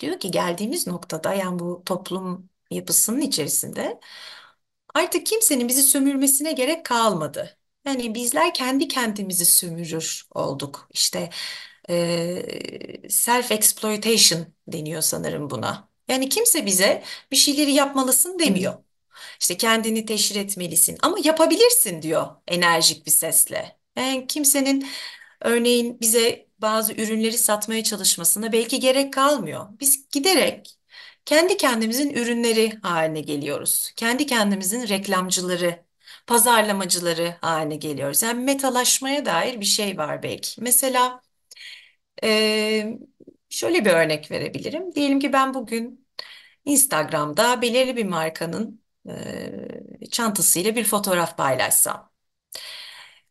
Diyor 0.00 0.20
ki 0.20 0.30
geldiğimiz 0.30 0.86
noktada 0.86 1.34
yani 1.34 1.58
bu 1.58 1.82
toplum 1.86 2.50
yapısının 2.70 3.20
içerisinde 3.20 4.00
artık 4.94 5.26
kimsenin 5.26 5.68
bizi 5.68 5.82
sömürmesine 5.82 6.52
gerek 6.52 6.86
kalmadı. 6.86 7.58
Yani 7.86 8.14
bizler 8.14 8.54
kendi 8.54 8.88
kendimizi 8.88 9.46
sömürür 9.46 10.26
olduk. 10.32 10.88
İşte 10.94 11.30
e, 11.90 11.94
self-exploitation 13.08 14.46
deniyor 14.68 15.02
sanırım 15.02 15.50
buna. 15.50 15.91
Yani 16.12 16.28
kimse 16.28 16.66
bize 16.66 17.02
bir 17.32 17.36
şeyleri 17.36 17.72
yapmalısın 17.72 18.38
demiyor. 18.38 18.74
İşte 19.40 19.56
kendini 19.56 20.06
teşhir 20.06 20.36
etmelisin 20.36 20.98
ama 21.02 21.16
yapabilirsin 21.24 22.02
diyor 22.02 22.26
enerjik 22.48 23.06
bir 23.06 23.10
sesle. 23.10 23.78
Yani 23.96 24.26
kimsenin 24.26 24.86
örneğin 25.40 26.00
bize 26.00 26.46
bazı 26.58 26.92
ürünleri 26.92 27.38
satmaya 27.38 27.82
çalışmasına 27.84 28.52
belki 28.52 28.80
gerek 28.80 29.12
kalmıyor. 29.12 29.68
Biz 29.80 30.08
giderek 30.08 30.78
kendi 31.24 31.56
kendimizin 31.56 32.10
ürünleri 32.14 32.70
haline 32.82 33.20
geliyoruz. 33.20 33.92
Kendi 33.96 34.26
kendimizin 34.26 34.88
reklamcıları, 34.88 35.84
pazarlamacıları 36.26 37.36
haline 37.40 37.76
geliyoruz. 37.76 38.22
Yani 38.22 38.44
metalaşmaya 38.44 39.26
dair 39.26 39.60
bir 39.60 39.64
şey 39.66 39.98
var 39.98 40.22
belki. 40.22 40.60
Mesela 40.62 41.22
eee, 42.22 42.98
şöyle 43.50 43.84
bir 43.84 43.90
örnek 43.90 44.30
verebilirim. 44.30 44.94
Diyelim 44.94 45.20
ki 45.20 45.32
ben 45.32 45.54
bugün 45.54 46.01
Instagram'da 46.64 47.62
belirli 47.62 47.96
bir 47.96 48.04
markanın 48.06 48.82
e, 49.08 50.06
çantasıyla 50.10 50.76
bir 50.76 50.84
fotoğraf 50.84 51.36
paylaşsam. 51.36 52.12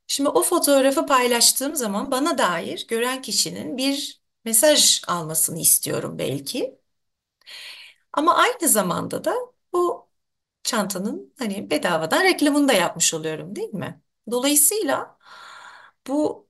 Şimdi 0.07 0.29
o 0.29 0.43
fotoğrafı 0.43 1.05
paylaştığım 1.05 1.75
zaman 1.75 2.11
bana 2.11 2.38
dair 2.38 2.88
gören 2.88 3.21
kişinin 3.21 3.77
bir 3.77 4.21
mesaj 4.45 5.01
almasını 5.07 5.59
istiyorum 5.59 6.17
belki. 6.19 6.79
Ama 8.13 8.35
aynı 8.35 8.67
zamanda 8.69 9.23
da 9.23 9.33
bu 9.73 10.09
çantanın 10.63 11.33
hani 11.39 11.69
bedavadan 11.71 12.23
reklamını 12.23 12.67
da 12.67 12.73
yapmış 12.73 13.13
oluyorum 13.13 13.55
değil 13.55 13.73
mi? 13.73 14.01
Dolayısıyla 14.31 15.17
bu 16.07 16.47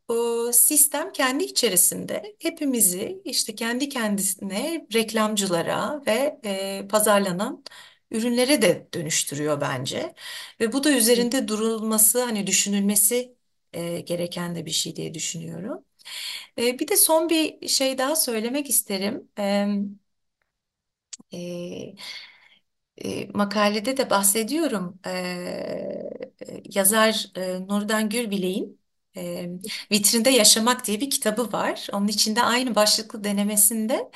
e, 0.50 0.54
sistem 0.54 1.12
kendi 1.14 1.44
içerisinde 1.44 2.36
hepimizi 2.40 3.22
işte 3.26 3.56
kendi 3.56 3.90
kendisine 3.90 4.88
reklamcılara 4.94 6.02
ve 6.08 6.40
e, 6.46 6.88
pazarlanan 6.88 7.64
ürünlere 8.12 8.62
de 8.62 8.88
dönüştürüyor 8.94 9.62
bence. 9.62 10.16
Ve 10.60 10.74
bu 10.74 10.84
da 10.84 10.92
üzerinde 10.98 11.48
durulması 11.48 12.24
hani 12.24 12.48
düşünülmesi 12.48 13.36
e, 13.74 14.00
gereken 14.02 14.56
de 14.56 14.66
bir 14.66 14.72
şey 14.72 14.96
diye 14.96 15.14
düşünüyorum. 15.14 15.86
E, 16.60 16.80
bir 16.80 16.88
de 16.88 16.98
son 16.98 17.30
bir 17.30 17.68
şey 17.68 17.98
daha 17.98 18.16
söylemek 18.16 18.70
isterim. 18.70 19.30
E, 19.40 19.68
e, 21.32 21.96
e, 22.98 23.28
makalede 23.34 23.98
de 23.98 24.10
bahsediyorum. 24.10 25.00
E, 25.08 25.12
e, 26.42 26.62
yazar 26.76 27.26
e, 27.38 27.60
Nurdan 27.68 28.10
Gürbilek'in 28.10 28.81
e, 29.18 29.50
Vitrinde 29.92 30.30
Yaşamak 30.30 30.88
diye 30.88 31.02
bir 31.02 31.10
kitabı 31.10 31.52
var. 31.52 31.88
Onun 31.94 32.08
içinde 32.08 32.44
aynı 32.44 32.76
başlıklı 32.76 33.24
denemesinde 33.24 34.12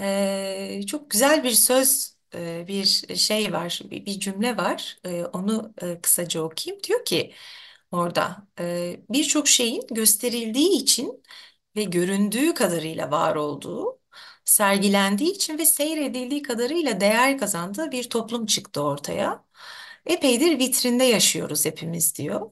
e, 0.00 0.80
çok 0.86 1.10
güzel 1.10 1.44
bir 1.44 1.50
söz, 1.50 2.16
e, 2.34 2.64
bir 2.68 2.84
şey 3.16 3.52
var, 3.52 3.80
bir, 3.84 4.06
bir 4.06 4.20
cümle 4.20 4.56
var. 4.56 4.98
E, 5.04 5.24
onu 5.24 5.74
e, 5.82 6.00
kısaca 6.00 6.40
okuyayım. 6.42 6.82
Diyor 6.84 7.04
ki 7.04 7.34
orada 7.92 8.46
e, 8.60 9.00
birçok 9.10 9.48
şeyin 9.48 9.82
gösterildiği 9.90 10.82
için 10.82 11.22
ve 11.76 11.84
göründüğü 11.84 12.54
kadarıyla 12.54 13.10
var 13.10 13.36
olduğu 13.36 14.00
sergilendiği 14.44 15.32
için 15.32 15.58
ve 15.58 15.66
seyredildiği 15.66 16.42
kadarıyla 16.42 17.00
değer 17.00 17.38
kazandığı 17.38 17.90
bir 17.92 18.10
toplum 18.10 18.46
çıktı 18.46 18.82
ortaya. 18.82 19.44
Epeydir 20.06 20.58
vitrinde 20.58 21.04
yaşıyoruz 21.04 21.64
hepimiz 21.66 22.14
diyor. 22.18 22.50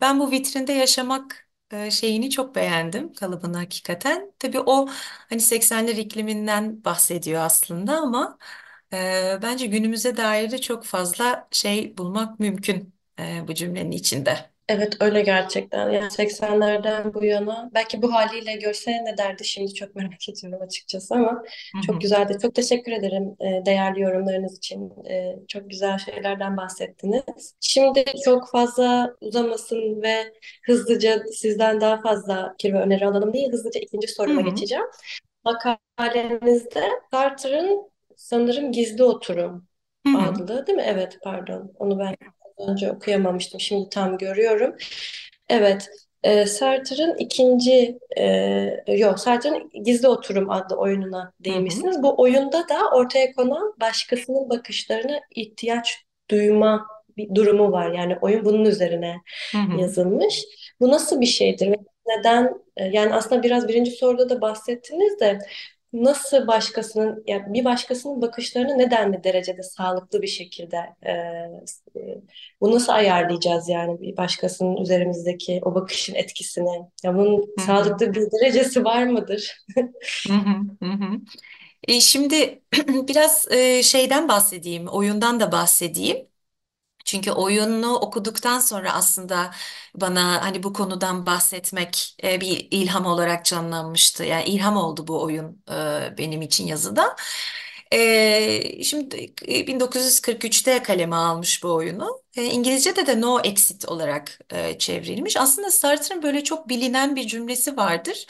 Ben 0.00 0.20
bu 0.20 0.30
vitrinde 0.30 0.72
yaşamak 0.72 1.48
e, 1.70 1.90
şeyini 1.90 2.30
çok 2.30 2.54
beğendim 2.54 3.12
kalıbını 3.12 3.56
hakikaten. 3.56 4.32
Tabii 4.38 4.60
o 4.60 4.86
hani 5.28 5.40
80'ler 5.40 5.96
ikliminden 5.96 6.84
bahsediyor 6.84 7.42
aslında 7.42 7.96
ama 7.98 8.38
e, 8.92 9.38
bence 9.42 9.66
günümüze 9.66 10.16
dair 10.16 10.50
de 10.50 10.58
çok 10.60 10.84
fazla 10.84 11.48
şey 11.52 11.96
bulmak 11.98 12.40
mümkün 12.40 12.94
e, 13.18 13.44
bu 13.48 13.54
cümlenin 13.54 13.90
içinde. 13.92 14.50
Evet 14.70 14.96
öyle 15.00 15.22
gerçekten. 15.22 15.90
Yani 15.90 16.10
80'lerden 16.10 17.14
bu 17.14 17.24
yana 17.24 17.70
belki 17.74 18.02
bu 18.02 18.12
haliyle 18.12 18.56
görse 18.56 19.04
ne 19.04 19.18
derdi 19.18 19.44
şimdi 19.44 19.74
çok 19.74 19.94
merak 19.94 20.28
ediyorum 20.28 20.62
açıkçası 20.62 21.14
ama 21.14 21.42
çok 21.86 22.00
güzeldi. 22.00 22.38
Çok 22.42 22.54
teşekkür 22.54 22.92
ederim 22.92 23.36
e, 23.40 23.66
değerli 23.66 24.00
yorumlarınız 24.00 24.56
için. 24.56 25.04
E, 25.08 25.36
çok 25.48 25.70
güzel 25.70 25.98
şeylerden 25.98 26.56
bahsettiniz. 26.56 27.54
Şimdi 27.60 28.04
çok 28.24 28.50
fazla 28.50 29.14
uzamasın 29.20 30.02
ve 30.02 30.32
hızlıca 30.66 31.22
sizden 31.32 31.80
daha 31.80 32.00
fazla 32.00 32.50
fikir 32.52 32.74
ve 32.74 32.78
öneri 32.78 33.06
alalım 33.06 33.32
diye 33.32 33.48
hızlıca 33.48 33.80
ikinci 33.80 34.08
soruma 34.08 34.40
geçeceğim. 34.40 34.84
Makalenizde 35.44 36.84
Sartre'ın 37.10 37.90
sanırım 38.16 38.72
Gizli 38.72 39.04
Oturum 39.04 39.66
adlı 40.16 40.66
değil 40.66 40.78
mi? 40.78 40.84
Evet 40.86 41.18
pardon 41.22 41.72
onu 41.78 41.98
ben 41.98 42.16
önce 42.68 42.92
okuyamamıştım. 42.92 43.60
Şimdi 43.60 43.88
tam 43.90 44.18
görüyorum. 44.18 44.76
Evet. 45.48 45.88
E, 46.22 46.46
Sartre'ın 46.46 47.16
ikinci, 47.18 47.98
e, 48.18 48.84
yok 48.96 49.20
Sartre'ın 49.20 49.70
Gizli 49.84 50.08
Oturum 50.08 50.50
adlı 50.50 50.76
oyununa 50.76 51.32
Hı 51.48 51.54
hı, 51.54 51.64
değinmişsiniz. 51.64 52.02
Bu 52.02 52.22
oyunda 52.22 52.68
da 52.68 52.90
ortaya 52.94 53.32
konan 53.32 53.74
başkasının 53.80 54.50
bakışlarına 54.50 55.20
ihtiyaç 55.34 55.98
duyma 56.30 56.86
bir 57.16 57.34
durumu 57.34 57.72
var. 57.72 57.92
Yani 57.92 58.16
oyun 58.20 58.44
bunun 58.44 58.64
üzerine 58.64 59.16
hı 59.52 59.58
hı, 59.58 59.80
yazılmış. 59.80 60.44
Bu 60.80 60.88
nasıl 60.88 61.20
bir 61.20 61.26
şeydir 61.26 61.76
neden? 62.06 62.54
e, 62.76 62.84
Yani 62.84 63.14
aslında 63.14 63.42
biraz 63.42 63.68
birinci 63.68 63.90
soruda 63.90 64.28
da 64.30 64.40
bahsettiniz 64.40 65.20
de 65.20 65.38
nasıl 65.92 66.46
başkasının, 66.46 67.24
yani 67.26 67.54
bir 67.54 67.64
başkasının 67.64 68.22
bakışlarını 68.22 68.78
nedenli 68.78 69.24
derecede 69.24 69.62
sağlıklı 69.62 70.22
bir 70.22 70.26
şekilde 70.26 70.76
e, 71.06 71.12
bunu 72.60 72.74
nasıl 72.74 72.92
ayarlayacağız 72.92 73.68
yani 73.68 74.00
bir 74.00 74.16
başkasının 74.16 74.76
üzerimizdeki 74.76 75.60
o 75.64 75.74
bakışın 75.74 76.14
etkisini? 76.14 76.88
Ya 77.04 77.14
bunun 77.16 77.54
hı 77.58 77.62
hı, 77.62 77.66
sağlıklı 77.66 78.14
bir 78.14 78.20
derecesi 78.20 78.84
var 78.84 79.06
mıdır? 79.06 79.64
hı 80.28 80.32
hı, 80.34 80.86
hı 80.86 80.90
hı. 80.92 81.20
E, 81.88 82.00
şimdi 82.00 82.62
biraz 83.08 83.52
e, 83.52 83.82
şeyden 83.82 84.28
bahsedeyim, 84.28 84.88
oyundan 84.88 85.40
da 85.40 85.52
bahsedeyim. 85.52 86.29
Çünkü 87.04 87.30
oyunu 87.32 87.94
okuduktan 87.94 88.60
sonra 88.60 88.92
aslında 88.92 89.50
bana 89.94 90.44
hani 90.44 90.62
bu 90.62 90.72
konudan 90.72 91.26
bahsetmek 91.26 92.16
e, 92.22 92.40
bir 92.40 92.68
ilham 92.70 93.06
olarak 93.06 93.44
canlanmıştı. 93.44 94.24
Yani 94.24 94.44
ilham 94.44 94.76
oldu 94.76 95.06
bu 95.08 95.22
oyun 95.22 95.62
e, 95.70 96.18
benim 96.18 96.42
için 96.42 96.66
yazıda. 96.66 97.16
E, 97.92 98.82
şimdi 98.84 99.32
e, 99.48 99.66
1943'te 99.66 100.82
kaleme 100.82 101.16
almış 101.16 101.62
bu 101.62 101.74
oyunu. 101.74 102.22
E, 102.36 102.44
İngilizce'de 102.44 103.06
de 103.06 103.20
No 103.20 103.40
Exit 103.44 103.88
olarak 103.88 104.38
e, 104.50 104.78
çevrilmiş. 104.78 105.36
Aslında 105.36 105.70
Sartre'ın 105.70 106.22
böyle 106.22 106.44
çok 106.44 106.68
bilinen 106.68 107.16
bir 107.16 107.26
cümlesi 107.26 107.76
vardır. 107.76 108.26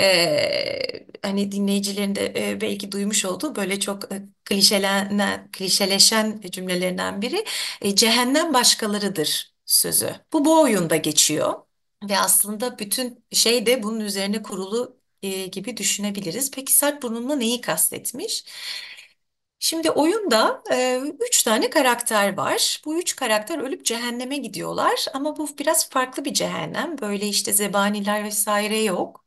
E, 0.00 1.06
hani 1.22 1.52
dinleyicilerin 1.52 2.14
de 2.14 2.32
e, 2.50 2.60
belki 2.60 2.92
duymuş 2.92 3.24
olduğu 3.24 3.56
böyle 3.56 3.80
çok 3.80 4.12
e, 4.12 4.22
klişelenen, 4.44 5.48
klişeleşen 5.52 6.40
cümlelerinden 6.50 7.22
biri 7.22 7.44
e, 7.82 7.94
cehennem 7.96 8.54
başkalarıdır 8.54 9.54
sözü. 9.66 10.14
Bu 10.32 10.44
bu 10.44 10.60
oyunda 10.62 10.96
geçiyor 10.96 11.54
ve 12.10 12.18
aslında 12.18 12.78
bütün 12.78 13.24
şey 13.32 13.66
de 13.66 13.82
bunun 13.82 14.00
üzerine 14.00 14.42
kurulu 14.42 14.96
e, 15.22 15.46
gibi 15.46 15.76
düşünebiliriz. 15.76 16.50
Peki 16.50 16.72
Sarp 16.72 17.02
bununla 17.02 17.36
neyi 17.36 17.60
kastetmiş? 17.60 18.44
Şimdi 19.60 19.90
oyunda 19.90 20.62
e, 20.72 21.00
üç 21.28 21.42
tane 21.42 21.70
karakter 21.70 22.36
var. 22.36 22.82
Bu 22.84 22.98
üç 22.98 23.16
karakter 23.16 23.58
ölüp 23.58 23.84
cehenneme 23.84 24.36
gidiyorlar 24.36 25.06
ama 25.14 25.36
bu 25.36 25.48
biraz 25.58 25.90
farklı 25.90 26.24
bir 26.24 26.34
cehennem. 26.34 26.98
Böyle 26.98 27.26
işte 27.28 27.52
zebaniler 27.52 28.24
vesaire 28.24 28.78
yok. 28.82 29.24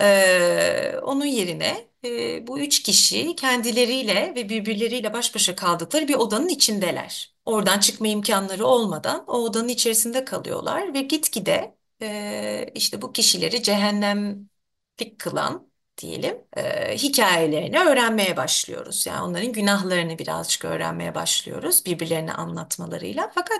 E, 0.00 0.98
onun 1.02 1.24
yerine 1.24 1.88
e, 2.04 2.46
bu 2.46 2.60
üç 2.60 2.82
kişi 2.82 3.36
kendileriyle 3.36 4.32
ve 4.36 4.48
birbirleriyle 4.48 5.12
baş 5.12 5.34
başa 5.34 5.56
kaldıkları 5.56 6.08
bir 6.08 6.14
odanın 6.14 6.48
içindeler. 6.48 7.34
Oradan 7.44 7.78
çıkma 7.80 8.06
imkanları 8.08 8.66
olmadan 8.66 9.24
o 9.26 9.32
odanın 9.32 9.68
içerisinde 9.68 10.24
kalıyorlar 10.24 10.94
ve 10.94 11.00
gitgide 11.02 11.76
e, 12.02 12.70
işte 12.74 13.02
bu 13.02 13.12
kişileri 13.12 13.62
cehennemlik 13.62 15.18
kılan 15.18 15.70
diyelim 15.98 16.38
e, 16.56 16.96
hikayelerini 16.96 17.78
öğrenmeye 17.80 18.36
başlıyoruz. 18.36 19.06
Yani 19.06 19.22
onların 19.22 19.52
günahlarını 19.52 20.18
birazcık 20.18 20.64
öğrenmeye 20.64 21.14
başlıyoruz 21.14 21.86
birbirlerine 21.86 22.32
anlatmalarıyla. 22.32 23.30
Fakat 23.34 23.58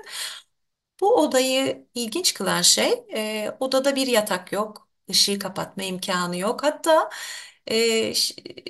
bu 1.00 1.14
odayı 1.16 1.86
ilginç 1.94 2.34
kılan 2.34 2.62
şey 2.62 3.04
e, 3.14 3.50
odada 3.60 3.96
bir 3.96 4.06
yatak 4.06 4.52
yok, 4.52 4.88
ışığı 5.10 5.38
kapatma 5.38 5.82
imkanı 5.82 6.36
yok. 6.38 6.62
Hatta 6.64 7.10
e, 7.66 7.76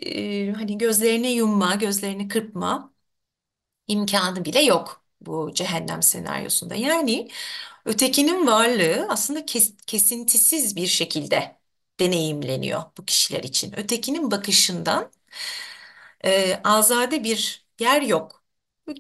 e, 0.02 0.52
hani 0.52 0.78
gözlerini 0.78 1.28
yumma, 1.32 1.75
gözlerini 1.75 2.28
kırpma 2.28 2.92
imkanı 3.88 4.44
bile 4.44 4.61
yok 4.62 5.04
bu 5.20 5.52
cehennem 5.54 6.02
senaryosunda. 6.02 6.75
Yani 6.75 7.28
ötekinin 7.85 8.47
varlığı 8.47 9.06
aslında 9.11 9.47
kes- 9.47 9.76
kesintisiz 9.87 10.76
bir 10.76 10.87
şekilde 10.87 11.59
deneyimleniyor 12.00 12.83
bu 12.98 13.05
kişiler 13.05 13.44
için. 13.44 13.74
Ötekinin 13.81 14.31
bakışından 14.31 15.12
e, 16.24 16.61
azade 16.64 17.24
bir 17.24 17.66
yer 17.81 18.03
yok. 18.03 18.44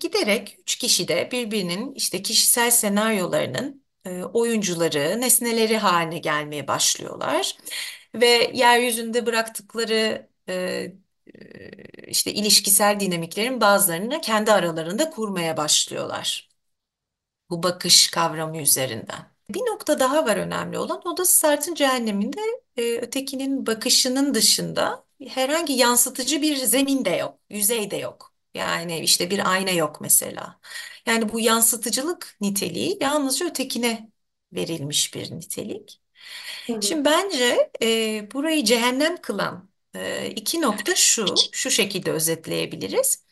Giderek 0.00 0.56
üç 0.60 0.76
kişi 0.78 1.08
de 1.08 1.28
birbirinin 1.32 1.94
işte 1.94 2.22
kişisel 2.22 2.70
senaryolarının 2.70 3.79
oyuncuları, 4.32 5.20
nesneleri 5.20 5.78
haline 5.78 6.18
gelmeye 6.18 6.68
başlıyorlar. 6.68 7.56
Ve 8.14 8.26
yeryüzünde 8.54 9.26
bıraktıkları 9.26 10.28
işte 12.06 12.32
ilişkisel 12.32 13.00
dinamiklerin 13.00 13.60
bazılarını 13.60 14.20
kendi 14.20 14.52
aralarında 14.52 15.10
kurmaya 15.10 15.56
başlıyorlar. 15.56 16.50
Bu 17.50 17.62
bakış 17.62 18.10
kavramı 18.10 18.58
üzerinden. 18.58 19.26
Bir 19.50 19.60
nokta 19.60 20.00
daha 20.00 20.26
var 20.26 20.36
önemli 20.36 20.78
olan. 20.78 21.02
O 21.08 21.16
da 21.16 21.24
Sartre'ın 21.24 21.74
cehenneminde 21.74 22.40
e, 22.76 22.82
ötekinin 22.98 23.66
bakışının 23.66 24.34
dışında 24.34 25.04
herhangi 25.28 25.72
yansıtıcı 25.72 26.42
bir 26.42 26.56
zemin 26.56 27.04
de 27.04 27.10
yok, 27.10 27.38
yüzey 27.50 27.90
de 27.90 27.96
yok. 27.96 28.34
Yani 28.54 29.00
işte 29.00 29.30
bir 29.30 29.50
ayna 29.52 29.70
yok 29.70 30.00
mesela. 30.00 30.60
Yani 31.10 31.32
bu 31.32 31.40
yansıtıcılık 31.40 32.36
niteliği 32.40 32.98
yalnızca 33.00 33.46
ötekine 33.46 34.10
verilmiş 34.52 35.14
bir 35.14 35.30
nitelik. 35.32 36.00
Hı. 36.70 36.80
Şimdi 36.82 37.04
bence 37.04 37.70
e, 37.82 38.28
burayı 38.34 38.64
cehennem 38.64 39.16
kılan 39.16 39.70
e, 39.94 40.30
iki 40.30 40.60
nokta 40.62 40.94
şu, 40.94 41.48
şu 41.52 41.70
şekilde 41.70 42.12
özetleyebiliriz. 42.12 43.24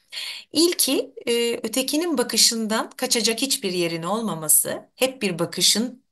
İlki 0.53 1.15
e, 1.27 1.55
ötekinin 1.57 2.19
bakışından 2.19 2.91
kaçacak 2.91 3.43
hiçbir 3.43 3.73
yerin 3.73 4.03
olmaması, 4.03 4.91
hep 4.95 5.23
bir 5.23 5.39
bakışın 5.39 6.05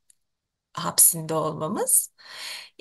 hapsinde 0.73 1.33
olmamız. 1.33 2.13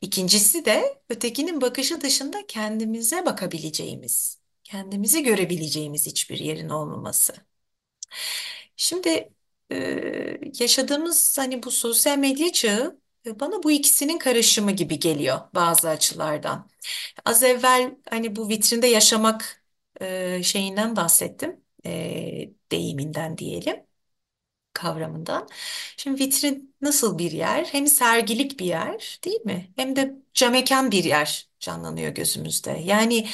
İkincisi 0.03 0.65
de 0.65 1.03
ötekinin 1.11 1.61
bakışı 1.61 2.01
dışında 2.01 2.47
kendimize 2.49 3.27
bakabileceğimiz, 3.27 4.41
kendimizi 4.65 5.23
görebileceğimiz 5.23 6.07
hiçbir 6.07 6.39
yerin 6.39 6.69
olmaması. 6.69 7.35
Şimdi 8.77 9.33
e, 9.73 10.41
yaşadığımız 10.61 11.39
hani 11.39 11.63
bu 11.63 11.71
sosyal 11.71 12.19
medya 12.19 12.53
çağı 12.53 13.01
e, 13.27 13.41
bana 13.41 13.63
bu 13.63 13.71
ikisinin 13.71 14.19
karışımı 14.19 14.73
gibi 14.73 14.99
geliyor 14.99 15.39
bazı 15.55 15.89
açılardan. 15.89 16.71
Az 17.25 17.43
evvel 17.43 17.97
hani 18.11 18.37
bu 18.37 18.49
vitrinde 18.49 18.87
yaşamak 18.87 19.65
e, 20.01 20.43
şeyinden 20.43 20.97
bahsettim, 20.97 21.61
e, 21.87 22.51
deyiminden 22.73 23.39
diyelim 23.39 23.77
kavramından. 24.73 25.49
Şimdi 25.97 26.21
vitrin 26.25 26.75
nasıl 26.81 27.19
bir 27.19 27.31
yer? 27.33 27.65
Hem 27.65 27.87
sergilik 27.87 28.61
bir 28.61 28.67
yer, 28.67 29.21
değil 29.25 29.41
mi? 29.45 29.73
Hem 29.77 29.97
de 29.97 30.15
camekan 30.35 30.91
bir 30.91 31.05
yer 31.05 31.49
canlanıyor 31.61 32.13
gözümüzde. 32.13 32.71
Yani 32.71 33.29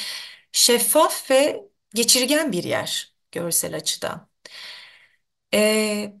şeffaf 0.51 1.31
ve 1.31 1.63
geçirgen 1.95 2.51
bir 2.51 2.63
yer 2.63 3.13
görsel 3.31 3.75
açıdan. 3.75 4.29
E, 5.53 6.13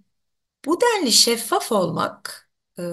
bu 0.65 0.81
denli 0.81 1.11
şeffaf 1.11 1.71
olmak, 1.71 2.51
e, 2.79 2.83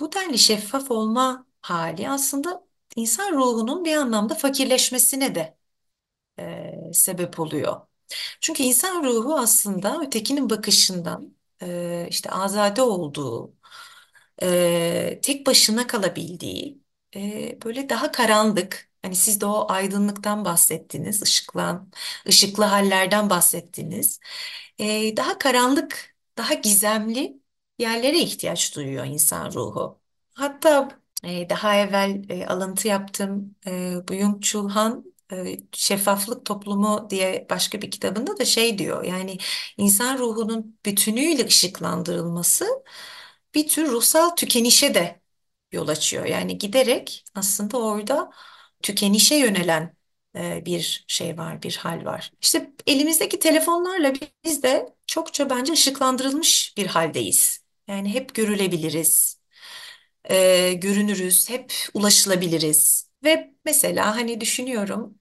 bu 0.00 0.12
denli 0.12 0.38
şeffaf 0.38 0.90
olma 0.90 1.46
hali 1.62 2.10
aslında 2.10 2.66
insan 2.96 3.32
ruhunun 3.34 3.84
bir 3.84 3.96
anlamda 3.96 4.34
fakirleşmesine 4.34 5.34
de 5.34 5.58
e, 6.40 6.72
sebep 6.94 7.40
oluyor. 7.40 7.80
Çünkü 8.40 8.62
insan 8.62 9.04
ruhu 9.04 9.38
aslında 9.38 10.00
ötekinin 10.02 10.50
bakışından 10.50 11.36
e, 11.62 12.06
işte 12.10 12.30
azade 12.30 12.82
olduğu, 12.82 13.54
e, 14.42 15.20
tek 15.22 15.46
başına 15.46 15.86
kalabildiği, 15.86 16.82
e, 17.16 17.58
böyle 17.64 17.88
daha 17.88 18.12
karanlık, 18.12 18.90
hani 19.06 19.16
siz 19.16 19.40
de 19.40 19.46
o 19.46 19.66
aydınlıktan 19.72 20.44
bahsettiniz, 20.44 21.22
ışıklan, 21.22 21.90
ışıklı 22.28 22.64
hallerden 22.64 23.30
bahsettiniz. 23.30 24.20
E, 24.78 25.16
daha 25.16 25.38
karanlık, 25.38 26.16
daha 26.38 26.54
gizemli 26.54 27.40
yerlere 27.78 28.18
ihtiyaç 28.18 28.76
duyuyor 28.76 29.04
insan 29.04 29.52
ruhu. 29.52 30.00
Hatta 30.34 30.88
e, 31.24 31.48
daha 31.50 31.76
evvel 31.76 32.24
e, 32.30 32.46
alıntı 32.46 32.88
yaptığım 32.88 33.56
e, 33.66 33.70
Byung-Chul 34.08 34.68
Han 34.70 35.04
e, 35.32 35.56
Şeffaflık 35.72 36.46
Toplumu 36.46 37.06
diye 37.10 37.46
başka 37.50 37.82
bir 37.82 37.90
kitabında 37.90 38.38
da 38.38 38.44
şey 38.44 38.78
diyor. 38.78 39.04
Yani 39.04 39.38
insan 39.76 40.18
ruhunun 40.18 40.78
bütünüyle 40.86 41.46
ışıklandırılması 41.46 42.66
bir 43.54 43.68
tür 43.68 43.88
ruhsal 43.90 44.30
tükenişe 44.36 44.94
de 44.94 45.20
yol 45.72 45.88
açıyor. 45.88 46.24
Yani 46.24 46.58
giderek 46.58 47.24
aslında 47.34 47.78
orada 47.78 48.30
tükenişe 48.82 49.34
yönelen 49.36 49.96
e, 50.36 50.66
bir 50.66 51.04
şey 51.08 51.38
var, 51.38 51.62
bir 51.62 51.76
hal 51.76 52.04
var. 52.04 52.32
İşte 52.42 52.70
elimizdeki 52.86 53.38
telefonlarla 53.38 54.12
biz 54.44 54.62
de 54.62 54.94
çokça 55.06 55.50
bence 55.50 55.72
ışıklandırılmış 55.72 56.74
bir 56.76 56.86
haldeyiz. 56.86 57.60
Yani 57.88 58.14
hep 58.14 58.34
görülebiliriz. 58.34 59.40
e, 60.30 60.72
görünürüz, 60.72 61.50
hep 61.50 61.72
ulaşılabiliriz. 61.94 63.10
Ve 63.24 63.54
mesela 63.64 64.16
hani 64.16 64.40
düşünüyorum 64.40 65.18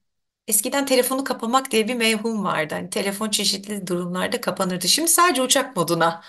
eskiden 0.47 0.85
telefonu 0.85 1.23
kapamak 1.23 1.71
diye 1.71 1.87
bir 1.87 1.95
mevhum 1.95 2.43
vardı. 2.43 2.73
Hani 2.75 2.89
telefon 2.89 3.29
çeşitli 3.29 3.87
durumlarda 3.87 4.41
kapanırdı. 4.41 4.87
Şimdi 4.87 5.07
sadece 5.11 5.41
uçak 5.41 5.75
moduna 5.75 6.23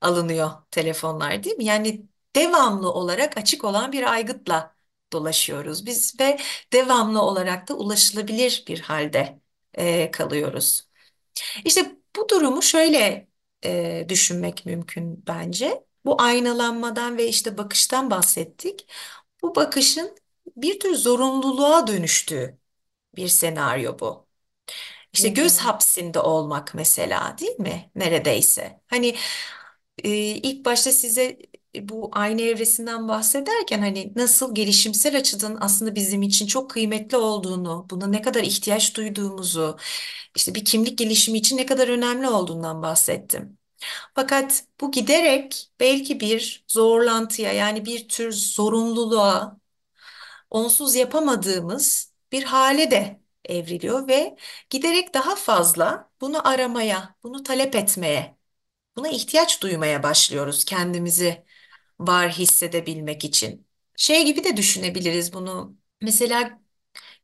alınıyor 0.00 0.50
telefonlar 0.70 1.42
değil 1.44 1.56
mi? 1.56 1.64
Yani 1.64 2.02
devamlı 2.36 2.92
olarak 2.92 3.36
açık 3.38 3.64
olan 3.64 3.92
bir 3.92 4.12
aygıtla 4.12 4.73
dolaşıyoruz 5.14 5.86
biz 5.86 6.20
ve 6.20 6.38
devamlı 6.74 7.22
olarak 7.22 7.70
da 7.70 7.74
ulaşılabilir 7.76 8.64
bir 8.68 8.80
halde 8.80 9.40
e, 9.74 10.12
kalıyoruz. 10.12 10.88
İşte 11.64 11.96
bu 12.16 12.28
durumu 12.28 12.62
şöyle 12.62 13.28
e, 13.64 14.06
düşünmek 14.08 14.66
mümkün 14.66 15.24
bence. 15.26 15.84
Bu 16.04 16.22
aynalanmadan 16.22 17.18
ve 17.18 17.28
işte 17.28 17.58
bakıştan 17.58 18.10
bahsettik. 18.10 18.88
Bu 19.42 19.54
bakışın 19.56 20.16
bir 20.56 20.80
tür 20.80 20.94
zorunluluğa 20.96 21.86
dönüştüğü 21.86 22.58
bir 23.16 23.28
senaryo 23.28 23.98
bu. 24.00 24.28
İşte 25.12 25.28
göz 25.28 25.58
hapsinde 25.58 26.20
olmak 26.20 26.74
mesela 26.74 27.36
değil 27.38 27.60
mi? 27.60 27.90
Neredeyse. 27.94 28.80
Hani 28.86 29.16
e, 30.04 30.10
ilk 30.18 30.64
başta 30.64 30.92
size 30.92 31.38
bu 31.82 32.10
aynı 32.12 32.42
evresinden 32.42 33.08
bahsederken 33.08 33.78
hani 33.80 34.12
nasıl 34.16 34.54
gelişimsel 34.54 35.16
açıdan 35.18 35.58
aslında 35.60 35.94
bizim 35.94 36.22
için 36.22 36.46
çok 36.46 36.70
kıymetli 36.70 37.16
olduğunu, 37.16 37.86
buna 37.90 38.06
ne 38.06 38.22
kadar 38.22 38.42
ihtiyaç 38.42 38.96
duyduğumuzu, 38.96 39.76
işte 40.36 40.54
bir 40.54 40.64
kimlik 40.64 40.98
gelişimi 40.98 41.38
için 41.38 41.56
ne 41.56 41.66
kadar 41.66 41.88
önemli 41.88 42.28
olduğundan 42.28 42.82
bahsettim. 42.82 43.58
Fakat 44.14 44.64
bu 44.80 44.90
giderek 44.92 45.70
belki 45.80 46.20
bir 46.20 46.64
zorlantıya 46.68 47.52
yani 47.52 47.84
bir 47.86 48.08
tür 48.08 48.32
zorunluluğa, 48.32 49.58
onsuz 50.50 50.94
yapamadığımız 50.94 52.12
bir 52.32 52.42
hale 52.44 52.90
de 52.90 53.20
evriliyor 53.44 54.08
ve 54.08 54.36
giderek 54.70 55.14
daha 55.14 55.36
fazla 55.36 56.10
bunu 56.20 56.48
aramaya, 56.48 57.14
bunu 57.22 57.42
talep 57.42 57.76
etmeye, 57.76 58.36
buna 58.96 59.08
ihtiyaç 59.08 59.62
duymaya 59.62 60.02
başlıyoruz 60.02 60.64
kendimizi 60.64 61.44
var 62.00 62.30
hissedebilmek 62.32 63.24
için. 63.24 63.66
Şey 63.96 64.24
gibi 64.24 64.44
de 64.44 64.56
düşünebiliriz 64.56 65.32
bunu. 65.32 65.76
Mesela 66.00 66.60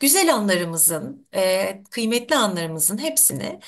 güzel 0.01 0.35
anlarımızın, 0.35 1.29
e, 1.35 1.83
kıymetli 1.91 2.37
anlarımızın 2.37 2.99
hepsini 2.99 3.61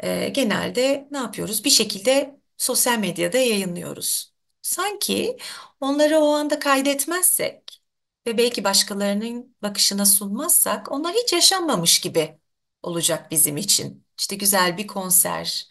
e, 0.00 0.28
genelde 0.28 1.08
ne 1.10 1.18
yapıyoruz? 1.18 1.64
Bir 1.64 1.70
şekilde 1.70 2.40
sosyal 2.56 2.98
medyada 2.98 3.38
yayınlıyoruz. 3.38 4.34
Sanki 4.62 5.36
onları 5.80 6.18
o 6.18 6.32
anda 6.34 6.58
kaydetmezsek 6.58 7.82
ve 8.26 8.38
belki 8.38 8.64
başkalarının 8.64 9.56
bakışına 9.62 10.06
sunmazsak 10.06 10.92
onlar 10.92 11.14
hiç 11.14 11.32
yaşanmamış 11.32 12.00
gibi 12.00 12.38
olacak 12.82 13.30
bizim 13.30 13.56
için. 13.56 14.06
İşte 14.18 14.36
güzel 14.36 14.76
bir 14.78 14.86
konser 14.86 15.68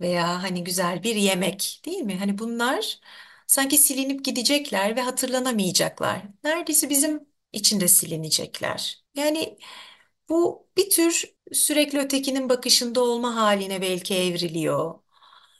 veya 0.00 0.42
hani 0.42 0.64
güzel 0.64 1.02
bir 1.02 1.14
yemek 1.16 1.80
değil 1.86 1.98
mi? 1.98 2.18
Hani 2.18 2.38
bunlar 2.38 3.00
sanki 3.46 3.78
silinip 3.78 4.24
gidecekler 4.24 4.96
ve 4.96 5.00
hatırlanamayacaklar. 5.02 6.22
Neredeyse 6.44 6.90
bizim 6.90 7.20
için 7.52 7.80
de 7.80 7.88
silinecekler. 7.88 9.04
Yani 9.14 9.58
bu 10.28 10.68
bir 10.76 10.90
tür 10.90 11.24
sürekli 11.52 11.98
ötekinin 11.98 12.48
bakışında 12.48 13.00
olma 13.04 13.36
haline 13.36 13.82
belki 13.82 14.14
evriliyor. 14.16 15.00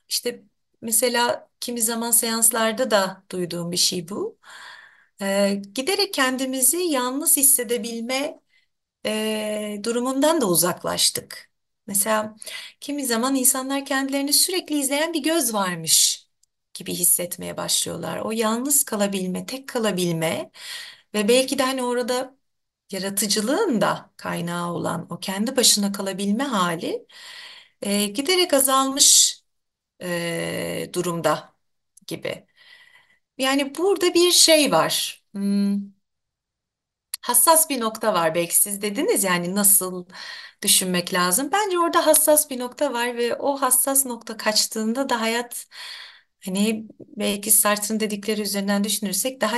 İşte 0.08 0.42
mesela 0.82 1.50
kimi 1.60 1.82
zaman 1.82 2.10
seanslarda 2.10 2.90
da 2.90 3.24
duyduğum 3.32 3.72
bir 3.72 3.76
şey 3.76 4.08
bu. 4.08 4.38
Ee, 5.22 5.62
giderek 5.74 6.14
kendimizi 6.14 6.76
yalnız 6.78 7.36
hissedebilme 7.36 8.40
e, 9.06 9.80
durumundan 9.84 10.40
da 10.40 10.46
uzaklaştık. 10.48 11.50
Mesela 11.86 12.36
kimi 12.80 13.06
zaman 13.06 13.34
insanlar 13.36 13.86
kendilerini 13.86 14.32
sürekli 14.32 14.78
izleyen 14.80 15.12
bir 15.14 15.22
göz 15.22 15.54
varmış 15.54 16.25
gibi 16.76 16.94
hissetmeye 16.94 17.58
başlıyorlar. 17.58 18.18
O 18.20 18.32
yalnız 18.32 18.84
kalabilme, 18.84 19.46
tek 19.46 19.68
kalabilme 19.68 20.52
ve 21.14 21.28
belki 21.28 21.58
de 21.58 21.64
hani 21.64 21.84
orada 21.84 22.36
yaratıcılığın 22.92 23.82
da 23.82 24.10
kaynağı 24.18 24.72
olan 24.74 25.06
o 25.10 25.20
kendi 25.20 25.56
başına 25.56 25.92
kalabilme 25.92 26.44
hali 26.44 27.06
e, 27.82 28.06
giderek 28.06 28.54
azalmış 28.54 29.40
e, 30.02 30.90
durumda 30.94 31.54
gibi. 32.08 32.46
Yani 33.38 33.74
burada 33.78 34.14
bir 34.14 34.32
şey 34.32 34.72
var. 34.72 35.24
Hmm, 35.34 35.80
hassas 37.22 37.70
bir 37.70 37.80
nokta 37.80 38.14
var 38.14 38.34
belki 38.34 38.56
siz 38.56 38.82
dediniz 38.82 39.24
yani 39.24 39.54
nasıl 39.54 40.06
düşünmek 40.62 41.14
lazım. 41.14 41.50
Bence 41.52 41.78
orada 41.78 42.06
hassas 42.06 42.50
bir 42.50 42.58
nokta 42.58 42.92
var 42.92 43.16
ve 43.16 43.36
o 43.36 43.60
hassas 43.62 44.06
nokta 44.06 44.36
kaçtığında 44.36 45.08
da 45.08 45.20
hayat 45.20 45.66
hani 46.46 46.86
belki 46.98 47.50
Sartre'ın 47.50 48.00
dedikleri 48.00 48.42
üzerinden 48.42 48.84
düşünürsek 48.84 49.40
daha 49.40 49.56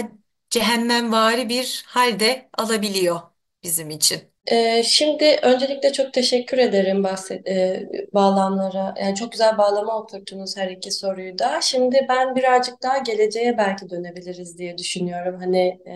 cehennemvari 0.50 1.48
bir 1.48 1.84
halde 1.86 2.50
alabiliyor 2.58 3.20
bizim 3.62 3.90
için. 3.90 4.20
Ee, 4.46 4.82
şimdi 4.82 5.38
öncelikle 5.42 5.92
çok 5.92 6.12
teşekkür 6.12 6.58
ederim 6.58 7.04
bahset, 7.04 7.48
e, 7.48 7.88
bağlamlara. 8.14 8.94
Yani 9.02 9.14
çok 9.14 9.32
güzel 9.32 9.58
bağlama 9.58 9.98
oturttunuz 10.00 10.56
her 10.56 10.70
iki 10.70 10.90
soruyu 10.90 11.38
da. 11.38 11.60
Şimdi 11.60 12.06
ben 12.08 12.36
birazcık 12.36 12.82
daha 12.82 12.98
geleceğe 12.98 13.58
belki 13.58 13.90
dönebiliriz 13.90 14.58
diye 14.58 14.78
düşünüyorum. 14.78 15.36
Hani 15.40 15.58
e, 15.86 15.94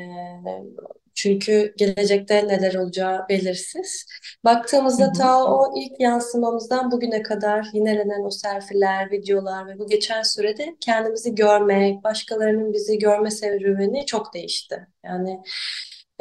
çünkü 1.15 1.75
gelecekte 1.77 2.49
neler 2.49 2.75
olacağı 2.75 3.29
belirsiz. 3.29 4.07
Hı 4.45 4.45
Baktığımızda 4.45 5.07
hı. 5.07 5.13
ta 5.19 5.45
o 5.45 5.75
ilk 5.77 6.01
yansımamızdan 6.01 6.91
bugüne 6.91 7.23
kadar 7.23 7.67
yinelenen 7.73 8.25
o 8.25 8.31
selfiler, 8.31 9.11
videolar 9.11 9.69
ve 9.69 9.79
bu 9.79 9.87
geçen 9.87 10.23
sürede 10.23 10.77
kendimizi 10.81 11.35
görmek, 11.35 12.05
başkalarının 12.05 12.73
bizi 12.73 12.99
görme 12.99 13.31
serüveni 13.31 14.07
çok 14.07 14.35
değişti. 14.35 14.87
Yani 15.05 15.41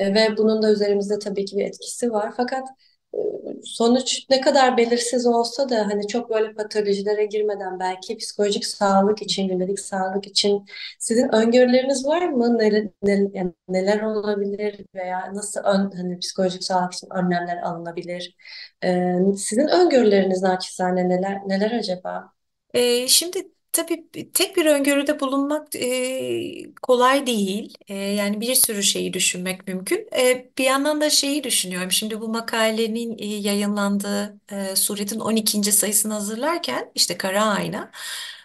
e, 0.02 0.14
ve 0.14 0.38
bunun 0.38 0.62
da 0.64 0.72
üzerimizde 0.72 1.20
tabii 1.20 1.46
ki 1.46 1.58
bir 1.58 1.66
etkisi 1.66 2.12
var. 2.12 2.34
Fakat 2.38 2.68
e, 3.14 3.18
sonuç 3.64 4.26
ne 4.30 4.42
kadar 4.42 4.78
belirsiz 4.78 5.26
olsa 5.28 5.70
da 5.70 5.88
hani 5.88 6.08
çok 6.08 6.30
böyle 6.30 6.54
patolojilere 6.54 7.26
girmeden 7.26 7.80
belki 7.80 8.18
psikolojik 8.18 8.66
sağlık 8.66 9.22
için, 9.22 9.48
gündelik 9.48 9.80
sağlık 9.80 10.28
için 10.28 10.66
sizin 11.00 11.36
öngörüleriniz 11.36 12.06
var 12.06 12.30
mı? 12.30 12.58
Neler, 12.58 12.88
neler, 13.04 13.30
yani 13.34 13.54
neler 13.68 14.02
olabilir 14.02 14.86
veya 14.96 15.34
nasıl 15.34 15.62
ön, 15.62 15.92
hani 15.92 16.20
psikolojik 16.20 16.64
sağlık 16.64 16.94
için 16.94 17.08
önlemler 17.12 17.58
alınabilir? 17.58 18.36
E, 18.84 19.16
sizin 19.38 19.68
öngörüleriniz 19.68 20.42
naçizane 20.42 21.10
neler 21.10 21.40
neler 21.48 21.72
acaba? 21.72 22.32
Ee, 22.74 23.08
şimdi 23.08 23.52
tabii 23.72 24.10
tek 24.34 24.58
bir 24.58 24.66
öngörüde 24.66 25.20
bulunmak 25.20 25.76
e, 25.76 26.74
kolay 26.82 27.28
değil. 27.28 27.74
E, 27.88 27.94
yani 27.96 28.42
bir 28.42 28.56
sürü 28.56 28.84
şeyi 28.84 29.14
düşünmek 29.14 29.68
mümkün. 29.68 30.08
E, 30.18 30.50
bir 30.58 30.64
yandan 30.64 31.02
da 31.02 31.10
şeyi 31.10 31.44
düşünüyorum. 31.44 31.92
Şimdi 31.92 32.22
bu 32.22 32.28
makalenin 32.30 33.18
e, 33.20 33.26
yayınlandığı 33.26 34.40
e, 34.52 34.76
suretin 34.76 35.20
12. 35.20 35.72
sayısını 35.72 36.14
hazırlarken 36.14 36.92
işte 36.96 37.18
Kara 37.18 37.46
Ayna 37.46 37.92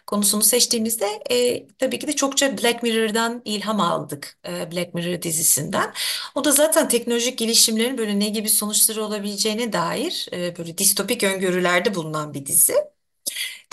konusunu 0.07 0.43
seçtiğimizde 0.43 1.07
e, 1.31 1.67
tabii 1.79 1.99
ki 1.99 2.07
de 2.09 2.12
çokça 2.17 2.59
Black 2.59 2.83
Mirror'dan 2.83 3.43
ilham 3.45 3.81
aldık. 3.81 4.39
E, 4.49 4.73
Black 4.73 4.95
Mirror 4.95 5.23
dizisinden. 5.23 5.93
O 6.35 6.45
da 6.45 6.53
zaten 6.53 6.89
teknolojik 6.89 7.39
gelişimlerin 7.39 7.99
böyle 7.99 8.19
ne 8.21 8.29
gibi 8.29 8.49
sonuçları 8.49 9.05
olabileceğine 9.05 9.73
dair 9.73 10.29
e, 10.33 10.57
böyle 10.59 10.79
distopik 10.79 11.23
öngörülerde 11.25 11.95
bulunan 11.95 12.35
bir 12.35 12.47
dizi. 12.47 12.75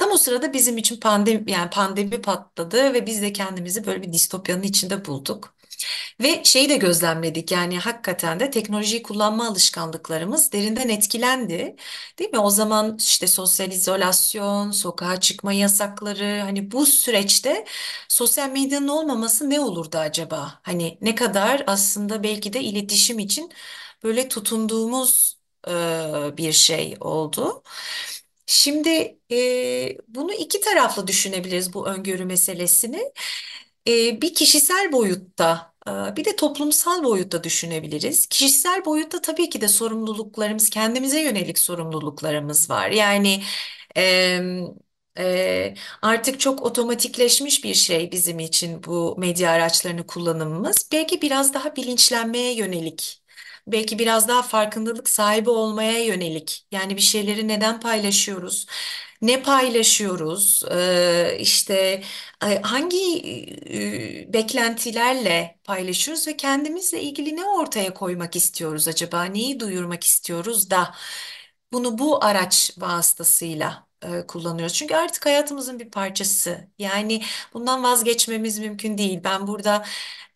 Tam 0.04 0.12
o 0.12 0.18
sırada 0.18 0.54
bizim 0.54 0.78
için 0.78 1.00
pandemi 1.00 1.52
yani 1.52 1.70
pandemi 1.70 2.22
patladı 2.22 2.94
ve 2.94 3.06
biz 3.06 3.22
de 3.22 3.34
kendimizi 3.34 3.86
böyle 3.86 4.02
bir 4.02 4.14
distopyanın 4.14 4.64
içinde 4.64 5.06
bulduk. 5.06 5.56
Ve 6.22 6.42
şeyi 6.46 6.70
de 6.70 6.78
gözlemledik 6.78 7.52
yani 7.52 7.80
hakikaten 7.80 8.40
de 8.40 8.52
teknolojiyi 8.52 9.04
kullanma 9.04 9.48
alışkanlıklarımız 9.48 10.52
derinden 10.54 10.90
etkilendi. 10.90 11.76
Değil 12.20 12.30
mi? 12.32 12.40
O 12.40 12.50
zaman 12.50 12.98
işte 13.00 13.28
sosyal 13.28 13.72
izolasyon, 13.72 14.72
sokağa 14.72 15.20
çıkma 15.20 15.54
yasakları 15.54 16.42
hani 16.42 16.72
bu 16.72 16.86
süreçte 16.86 17.66
sosyal 18.10 18.50
medyanın 18.52 18.88
olmaması 18.88 19.50
ne 19.50 19.60
olurdu 19.62 19.98
acaba? 19.98 20.60
Hani 20.64 20.98
ne 21.02 21.16
kadar 21.16 21.64
aslında 21.68 22.24
belki 22.24 22.54
de 22.54 22.62
iletişim 22.62 23.20
için 23.20 23.52
böyle 24.04 24.28
tutunduğumuz 24.30 25.38
e, 25.68 25.72
bir 26.38 26.52
şey 26.54 26.98
oldu. 27.00 27.64
Şimdi 28.46 29.20
e, 29.32 29.98
bunu 30.08 30.34
iki 30.34 30.62
taraflı 30.62 31.08
düşünebiliriz 31.08 31.74
bu 31.74 31.88
öngörü 31.88 32.26
meselesini. 32.26 33.12
E, 33.88 34.22
bir 34.22 34.34
kişisel 34.34 34.92
boyutta, 34.92 35.74
e, 35.88 35.92
bir 36.18 36.26
de 36.26 36.36
toplumsal 36.36 37.04
boyutta 37.04 37.44
düşünebiliriz. 37.44 38.28
Kişisel 38.28 38.86
boyutta 38.86 39.22
tabii 39.22 39.50
ki 39.50 39.62
de 39.62 39.68
sorumluluklarımız, 39.68 40.70
kendimize 40.70 41.22
yönelik 41.22 41.60
sorumluluklarımız 41.60 42.70
var. 42.70 42.90
Yani 42.92 43.44
e, 43.98 44.40
Ee, 45.18 45.74
artık 46.02 46.40
çok 46.40 46.62
otomatikleşmiş 46.64 47.64
bir 47.64 47.74
şey 47.74 48.12
bizim 48.12 48.40
için 48.40 48.84
bu 48.84 49.16
medya 49.20 49.52
araçlarını 49.52 50.08
kullanımımız. 50.08 50.90
Belki 50.92 51.22
biraz 51.22 51.54
daha 51.54 51.76
bilinçlenmeye 51.76 52.54
yönelik, 52.56 53.23
belki 53.68 54.00
biraz 54.00 54.28
daha 54.28 54.42
farkındalık 54.42 55.10
sahibi 55.10 55.50
olmaya 55.50 56.06
yönelik. 56.06 56.68
Yani 56.72 56.96
bir 56.98 57.02
şeyleri 57.02 57.48
neden 57.48 57.80
paylaşıyoruz? 57.80 58.66
Ne 59.22 59.42
paylaşıyoruz? 59.44 60.64
Ee, 60.72 61.38
işte 61.40 62.04
e, 62.46 62.62
hangi 62.62 62.98
e, 63.70 64.34
beklentilerle 64.34 65.60
paylaşıyoruz 65.64 66.28
ve 66.28 66.38
kendimizle 66.38 67.02
ilgili 67.02 67.36
ne 67.36 67.46
ortaya 67.46 67.94
koymak 67.94 68.36
istiyoruz 68.36 68.88
acaba? 68.88 69.24
Neyi 69.24 69.60
duyurmak 69.60 70.04
istiyoruz 70.04 70.70
da 70.70 70.96
bunu 71.74 71.98
bu 71.98 72.24
araç 72.26 72.72
vasıtasıyla 72.78 73.88
e, 74.04 74.28
kullanıyoruz. 74.28 74.74
Çünkü 74.76 74.96
artık 74.96 75.26
hayatımızın 75.26 75.80
bir 75.80 75.92
parçası. 75.92 76.68
Yani 76.80 77.24
bundan 77.54 77.84
vazgeçmemiz 77.84 78.60
mümkün 78.60 78.98
değil. 78.98 79.20
Ben 79.24 79.48
burada 79.48 79.86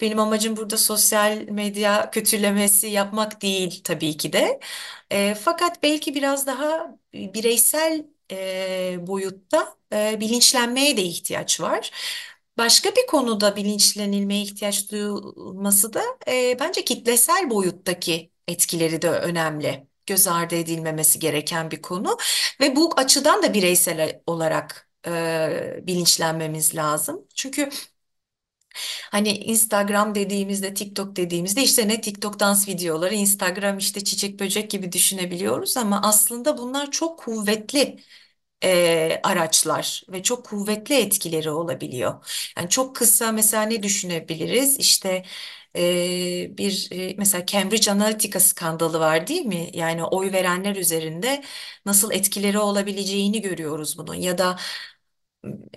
benim 0.01 0.19
amacım 0.19 0.57
burada 0.57 0.77
sosyal 0.77 1.37
medya 1.49 2.11
kötülemesi 2.11 2.87
yapmak 2.87 3.41
değil 3.41 3.81
tabii 3.83 4.17
ki 4.17 4.33
de. 4.33 4.59
E, 5.11 5.35
fakat 5.35 5.83
belki 5.83 6.15
biraz 6.15 6.47
daha 6.47 6.95
bireysel 7.13 8.05
e, 8.31 8.97
boyutta 9.07 9.77
e, 9.93 10.19
bilinçlenmeye 10.19 10.97
de 10.97 11.03
ihtiyaç 11.03 11.61
var. 11.61 11.91
Başka 12.57 12.89
bir 12.89 13.07
konuda 13.07 13.55
bilinçlenilmeye 13.55 14.41
ihtiyaç 14.41 14.91
duyulması 14.91 15.93
da 15.93 16.03
e, 16.27 16.57
bence 16.59 16.85
kitlesel 16.85 17.49
boyuttaki 17.49 18.31
etkileri 18.47 19.01
de 19.01 19.09
önemli. 19.09 19.87
Göz 20.07 20.27
ardı 20.27 20.55
edilmemesi 20.55 21.19
gereken 21.19 21.71
bir 21.71 21.81
konu 21.81 22.17
ve 22.61 22.75
bu 22.75 22.93
açıdan 22.99 23.43
da 23.43 23.53
bireysel 23.53 24.21
olarak 24.27 24.89
e, 25.07 25.79
bilinçlenmemiz 25.87 26.75
lazım. 26.75 27.27
Çünkü 27.35 27.69
Hani 29.11 29.29
Instagram 29.37 30.15
dediğimizde, 30.15 30.73
TikTok 30.73 31.15
dediğimizde 31.15 31.63
işte 31.63 31.87
ne 31.87 32.01
TikTok 32.01 32.39
dans 32.39 32.67
videoları, 32.67 33.13
Instagram 33.15 33.77
işte 33.77 34.03
çiçek 34.03 34.39
böcek 34.39 34.71
gibi 34.71 34.91
düşünebiliyoruz 34.91 35.77
ama 35.77 36.01
aslında 36.03 36.57
bunlar 36.57 36.91
çok 36.91 37.19
kuvvetli 37.19 37.99
e, 38.63 39.19
araçlar 39.23 40.03
ve 40.09 40.23
çok 40.23 40.45
kuvvetli 40.45 40.95
etkileri 40.95 41.51
olabiliyor. 41.51 42.25
Yani 42.57 42.69
çok 42.69 42.95
kısa 42.95 43.31
mesela 43.31 43.63
ne 43.63 43.83
düşünebiliriz? 43.83 44.77
İşte 44.79 45.23
e, 45.77 46.57
bir 46.57 46.87
e, 46.91 47.15
mesela 47.17 47.45
Cambridge 47.45 47.91
Analytica 47.91 48.39
skandalı 48.39 48.99
var 48.99 49.27
değil 49.27 49.41
mi? 49.45 49.69
Yani 49.73 50.03
oy 50.05 50.31
verenler 50.31 50.75
üzerinde 50.75 51.43
nasıl 51.85 52.11
etkileri 52.11 52.59
olabileceğini 52.59 53.41
görüyoruz 53.41 53.97
bunun 53.97 54.15
ya 54.15 54.37
da 54.37 54.57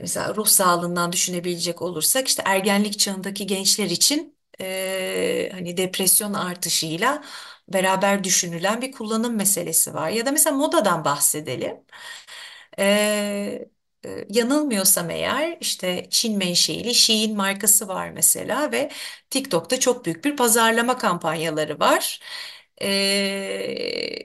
mesela 0.00 0.34
ruh 0.34 0.46
sağlığından 0.46 1.12
düşünebilecek 1.12 1.82
olursak 1.82 2.28
işte 2.28 2.42
ergenlik 2.46 2.98
çağındaki 2.98 3.46
gençler 3.46 3.86
için 3.90 4.36
e, 4.60 5.48
hani 5.52 5.76
depresyon 5.76 6.34
artışıyla 6.34 7.22
beraber 7.68 8.24
düşünülen 8.24 8.82
bir 8.82 8.92
kullanım 8.92 9.36
meselesi 9.36 9.94
var. 9.94 10.10
Ya 10.10 10.26
da 10.26 10.32
mesela 10.32 10.56
modadan 10.56 11.04
bahsedelim. 11.04 11.76
E, 12.78 13.68
yanılmıyorsam 14.30 15.10
eğer 15.10 15.58
işte 15.60 16.06
Çin 16.10 16.38
menşeili 16.38 16.94
Shein 16.94 17.36
markası 17.36 17.88
var 17.88 18.10
mesela 18.10 18.72
ve 18.72 18.90
TikTok'ta 19.30 19.80
çok 19.80 20.04
büyük 20.04 20.24
bir 20.24 20.36
pazarlama 20.36 20.98
kampanyaları 20.98 21.80
var. 21.80 22.20
Ee, 22.82 22.88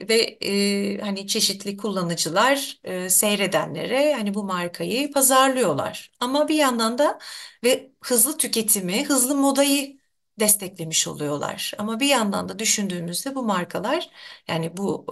ve 0.10 0.38
e, 0.42 0.98
hani 1.02 1.28
çeşitli 1.28 1.78
kullanıcılar 1.78 2.80
e, 2.84 3.10
seyredenlere 3.10 4.14
hani 4.14 4.34
bu 4.34 4.44
markayı 4.44 5.12
pazarlıyorlar. 5.12 6.12
Ama 6.20 6.48
bir 6.48 6.56
yandan 6.56 6.98
da 6.98 7.20
ve 7.64 7.92
hızlı 8.04 8.38
tüketimi, 8.38 9.06
hızlı 9.06 9.36
modayı 9.36 9.98
desteklemiş 10.40 11.08
oluyorlar. 11.08 11.72
Ama 11.78 12.00
bir 12.00 12.08
yandan 12.08 12.50
da 12.50 12.60
düşündüğümüzde 12.60 13.36
bu 13.36 13.44
markalar 13.44 14.10
yani 14.48 14.78
bu 14.78 15.06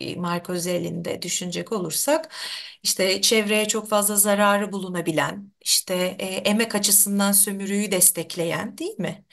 e, 0.00 0.16
marka 0.16 0.52
özelliğinde 0.52 1.22
düşünecek 1.22 1.72
olursak 1.72 2.34
işte 2.82 3.20
çevreye 3.20 3.68
çok 3.68 3.88
fazla 3.88 4.16
zararı 4.16 4.72
bulunabilen, 4.72 5.52
işte 5.60 5.94
e, 6.18 6.26
emek 6.26 6.74
açısından 6.74 7.32
sömürüyü 7.32 7.90
destekleyen 7.90 8.78
değil 8.78 8.98
mi? 8.98 9.24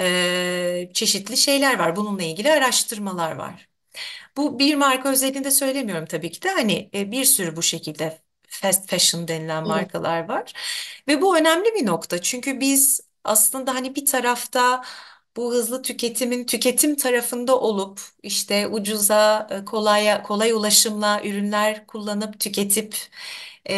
e, 0.00 0.90
çeşitli 0.94 1.36
şeyler 1.36 1.78
var. 1.78 1.96
Bununla 1.96 2.22
ilgili 2.22 2.52
araştırmalar 2.52 3.32
var. 3.36 3.68
Bu 4.36 4.58
bir 4.58 4.74
marka 4.74 5.08
özelinde 5.10 5.50
söylemiyorum 5.50 6.06
tabii 6.06 6.30
ki 6.30 6.42
de 6.42 6.50
hani 6.50 6.90
e, 6.94 7.10
bir 7.12 7.24
sürü 7.24 7.56
bu 7.56 7.62
şekilde 7.62 8.18
fast 8.48 8.90
fashion 8.90 9.28
denilen 9.28 9.64
markalar 9.64 10.28
var. 10.28 10.52
Ve 11.08 11.20
bu 11.22 11.38
önemli 11.38 11.64
bir 11.74 11.86
nokta. 11.86 12.22
Çünkü 12.22 12.60
biz 12.60 13.00
aslında 13.28 13.74
hani 13.74 13.94
bir 13.96 14.06
tarafta 14.06 14.84
bu 15.36 15.52
hızlı 15.54 15.82
tüketimin 15.82 16.44
tüketim 16.46 16.96
tarafında 16.96 17.60
olup 17.60 18.00
işte 18.22 18.68
ucuza, 18.68 19.46
e, 19.50 19.64
kolaya, 19.64 20.22
kolay 20.22 20.52
ulaşımla 20.52 21.22
ürünler 21.24 21.86
kullanıp 21.86 22.40
tüketip 22.40 22.96
e, 23.70 23.74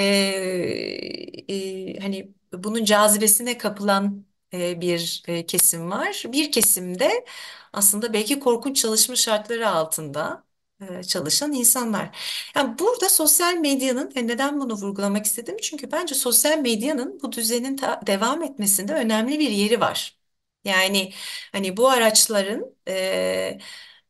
e, 1.49 1.99
hani 2.01 2.33
bunun 2.53 2.85
cazibesine 2.85 3.59
kapılan 3.59 4.27
e, 4.53 4.81
bir 4.81 5.23
e, 5.27 5.47
kesim 5.47 5.91
var. 5.91 6.23
Bir 6.29 6.53
kesimde 6.53 7.25
aslında 7.73 8.13
belki 8.13 8.41
korkunç 8.41 8.77
çalışma 8.83 9.17
şartları 9.17 9.69
altında 9.69 10.45
e, 10.81 11.03
çalışan 11.03 11.53
insanlar. 11.53 12.17
Yani 12.57 12.79
burada 12.79 13.09
sosyal 13.11 13.55
medyanın 13.55 14.13
e, 14.17 14.27
neden 14.27 14.61
bunu 14.61 14.75
vurgulamak 14.75 15.27
istedim? 15.27 15.57
Çünkü 15.63 15.93
bence 15.93 16.15
sosyal 16.15 16.59
medyanın 16.59 17.21
bu 17.23 17.33
düzenin 17.33 17.77
ta- 17.77 18.01
devam 18.07 18.43
etmesinde 18.43 18.93
önemli 18.95 19.39
bir 19.39 19.51
yeri 19.51 19.81
var. 19.81 20.19
Yani 20.65 21.13
hani 21.53 21.77
bu 21.77 21.89
araçların 21.89 22.75
e, 22.89 23.59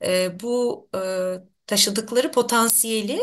e, 0.05 0.41
bu 0.41 0.89
e, 0.95 0.99
taşıdıkları 1.67 2.31
potansiyeli 2.33 3.21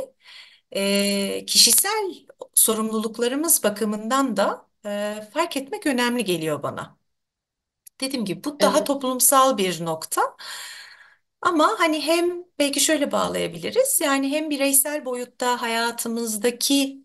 e, 0.76 1.46
kişisel 1.48 2.16
sorumluluklarımız 2.54 3.64
bakımından 3.64 4.38
da 4.38 4.68
e, 4.86 5.30
fark 5.34 5.58
etmek 5.58 5.88
önemli 5.88 6.26
geliyor 6.26 6.64
bana. 6.64 6.98
Dediğim 8.02 8.26
gibi 8.26 8.44
bu 8.44 8.62
daha 8.62 8.78
Evet. 8.78 8.88
toplumsal 8.88 9.58
bir 9.58 9.86
nokta. 9.86 10.22
Ama 11.42 11.76
hani 11.80 12.02
hem 12.02 12.44
belki 12.60 12.80
şöyle 12.80 13.12
bağlayabiliriz. 13.12 14.00
Yani 14.04 14.30
hem 14.32 14.50
bireysel 14.50 15.06
boyutta 15.06 15.62
hayatımızdaki 15.62 17.04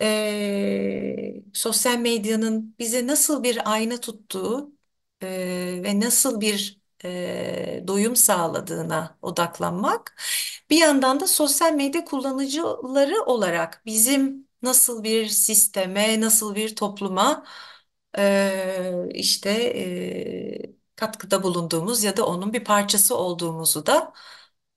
eee, 0.00 1.42
sosyal 1.54 1.98
medyanın 1.98 2.76
bize 2.78 3.06
nasıl 3.06 3.42
bir 3.42 3.72
ayna 3.72 4.00
tuttuğu 4.00 4.72
eee, 5.22 5.82
ve 5.84 6.00
nasıl 6.00 6.40
bir 6.40 6.80
eee, 7.04 7.84
doyum 7.88 8.16
sağladığına 8.16 9.18
odaklanmak. 9.22 10.16
Bir 10.70 10.76
yandan 10.78 11.20
da 11.20 11.26
sosyal 11.26 11.72
medya 11.74 12.04
kullanıcıları 12.04 13.22
olarak 13.22 13.82
bizim 13.86 14.48
nasıl 14.62 15.04
bir 15.04 15.28
sisteme, 15.28 16.20
nasıl 16.20 16.54
bir 16.54 16.76
topluma 16.76 17.44
eee, 18.18 19.08
işte 19.14 19.74
eee, 19.74 20.72
katkıda 20.98 21.44
bulunduğumuz 21.44 22.04
ya 22.04 22.18
da 22.18 22.26
onun 22.26 22.54
bir 22.54 22.64
parçası 22.64 23.16
olduğumuzu 23.18 23.86
da 23.86 24.14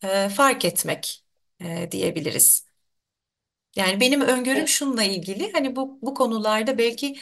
eee, 0.03 0.29
fark 0.29 0.65
etmek 0.65 1.25
eee, 1.61 1.91
diyebiliriz. 1.93 2.67
Yani 3.75 3.99
benim 3.99 4.21
öngörüm 4.21 4.63
E, 4.63 4.67
şununla 4.67 5.03
ilgili 5.03 5.51
hani 5.53 5.75
bu, 5.75 5.99
bu 6.01 6.13
konularda 6.13 6.77
belki 6.77 7.15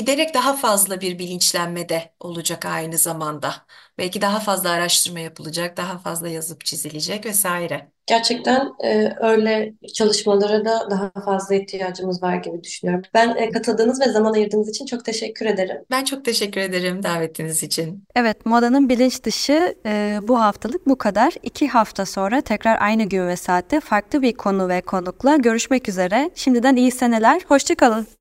giderek 0.00 0.34
daha 0.34 0.56
fazla 0.56 1.00
bir 1.00 1.18
bilinçlenme 1.18 1.88
de 1.88 2.12
olacak 2.20 2.66
aynı 2.66 2.98
zamanda. 2.98 3.54
Belki 3.98 4.20
daha 4.20 4.40
fazla 4.40 4.70
araştırma 4.70 5.20
yapılacak, 5.20 5.76
daha 5.76 5.98
fazla 5.98 6.28
yazıp 6.28 6.64
çizilecek 6.64 7.26
vesaire. 7.26 7.90
Gerçekten 8.06 8.72
e, 8.84 9.12
öyle 9.20 9.74
çalışmalara 9.94 10.64
da 10.64 10.90
daha 10.90 11.10
fazla 11.24 11.54
ihtiyacımız 11.54 12.22
var 12.22 12.36
gibi 12.36 12.64
düşünüyorum. 12.64 13.02
Ben 13.14 13.36
e, 13.36 13.50
katıldığınız 13.50 14.00
ve 14.00 14.12
zaman 14.12 14.32
ayırdığınız 14.32 14.68
için 14.68 14.86
çok 14.86 15.04
teşekkür 15.04 15.46
ederim. 15.46 15.76
Ben 15.90 16.04
çok 16.04 16.24
teşekkür 16.24 16.60
ederim 16.60 17.02
davetiniz 17.02 17.62
için. 17.62 18.04
Evet, 18.16 18.46
modanın 18.46 18.88
bilinç 18.88 19.22
dışı 19.22 19.74
e, 19.86 20.18
bu 20.22 20.40
haftalık 20.40 20.86
bu 20.86 20.98
kadar. 20.98 21.32
İki 21.42 21.68
hafta 21.68 22.06
sonra 22.06 22.40
tekrar 22.40 22.82
aynı 22.82 23.04
gün 23.04 23.28
ve 23.28 23.36
saatte 23.36 23.80
farklı 23.80 24.22
bir 24.22 24.32
konu 24.32 24.68
ve 24.68 24.80
konukla 24.80 25.36
görüşmek 25.36 25.88
üzere. 25.88 26.30
Şimdiden 26.34 26.76
iyi 26.76 26.90
seneler, 26.90 27.40
hoşça 27.48 27.74
kalın. 27.74 28.19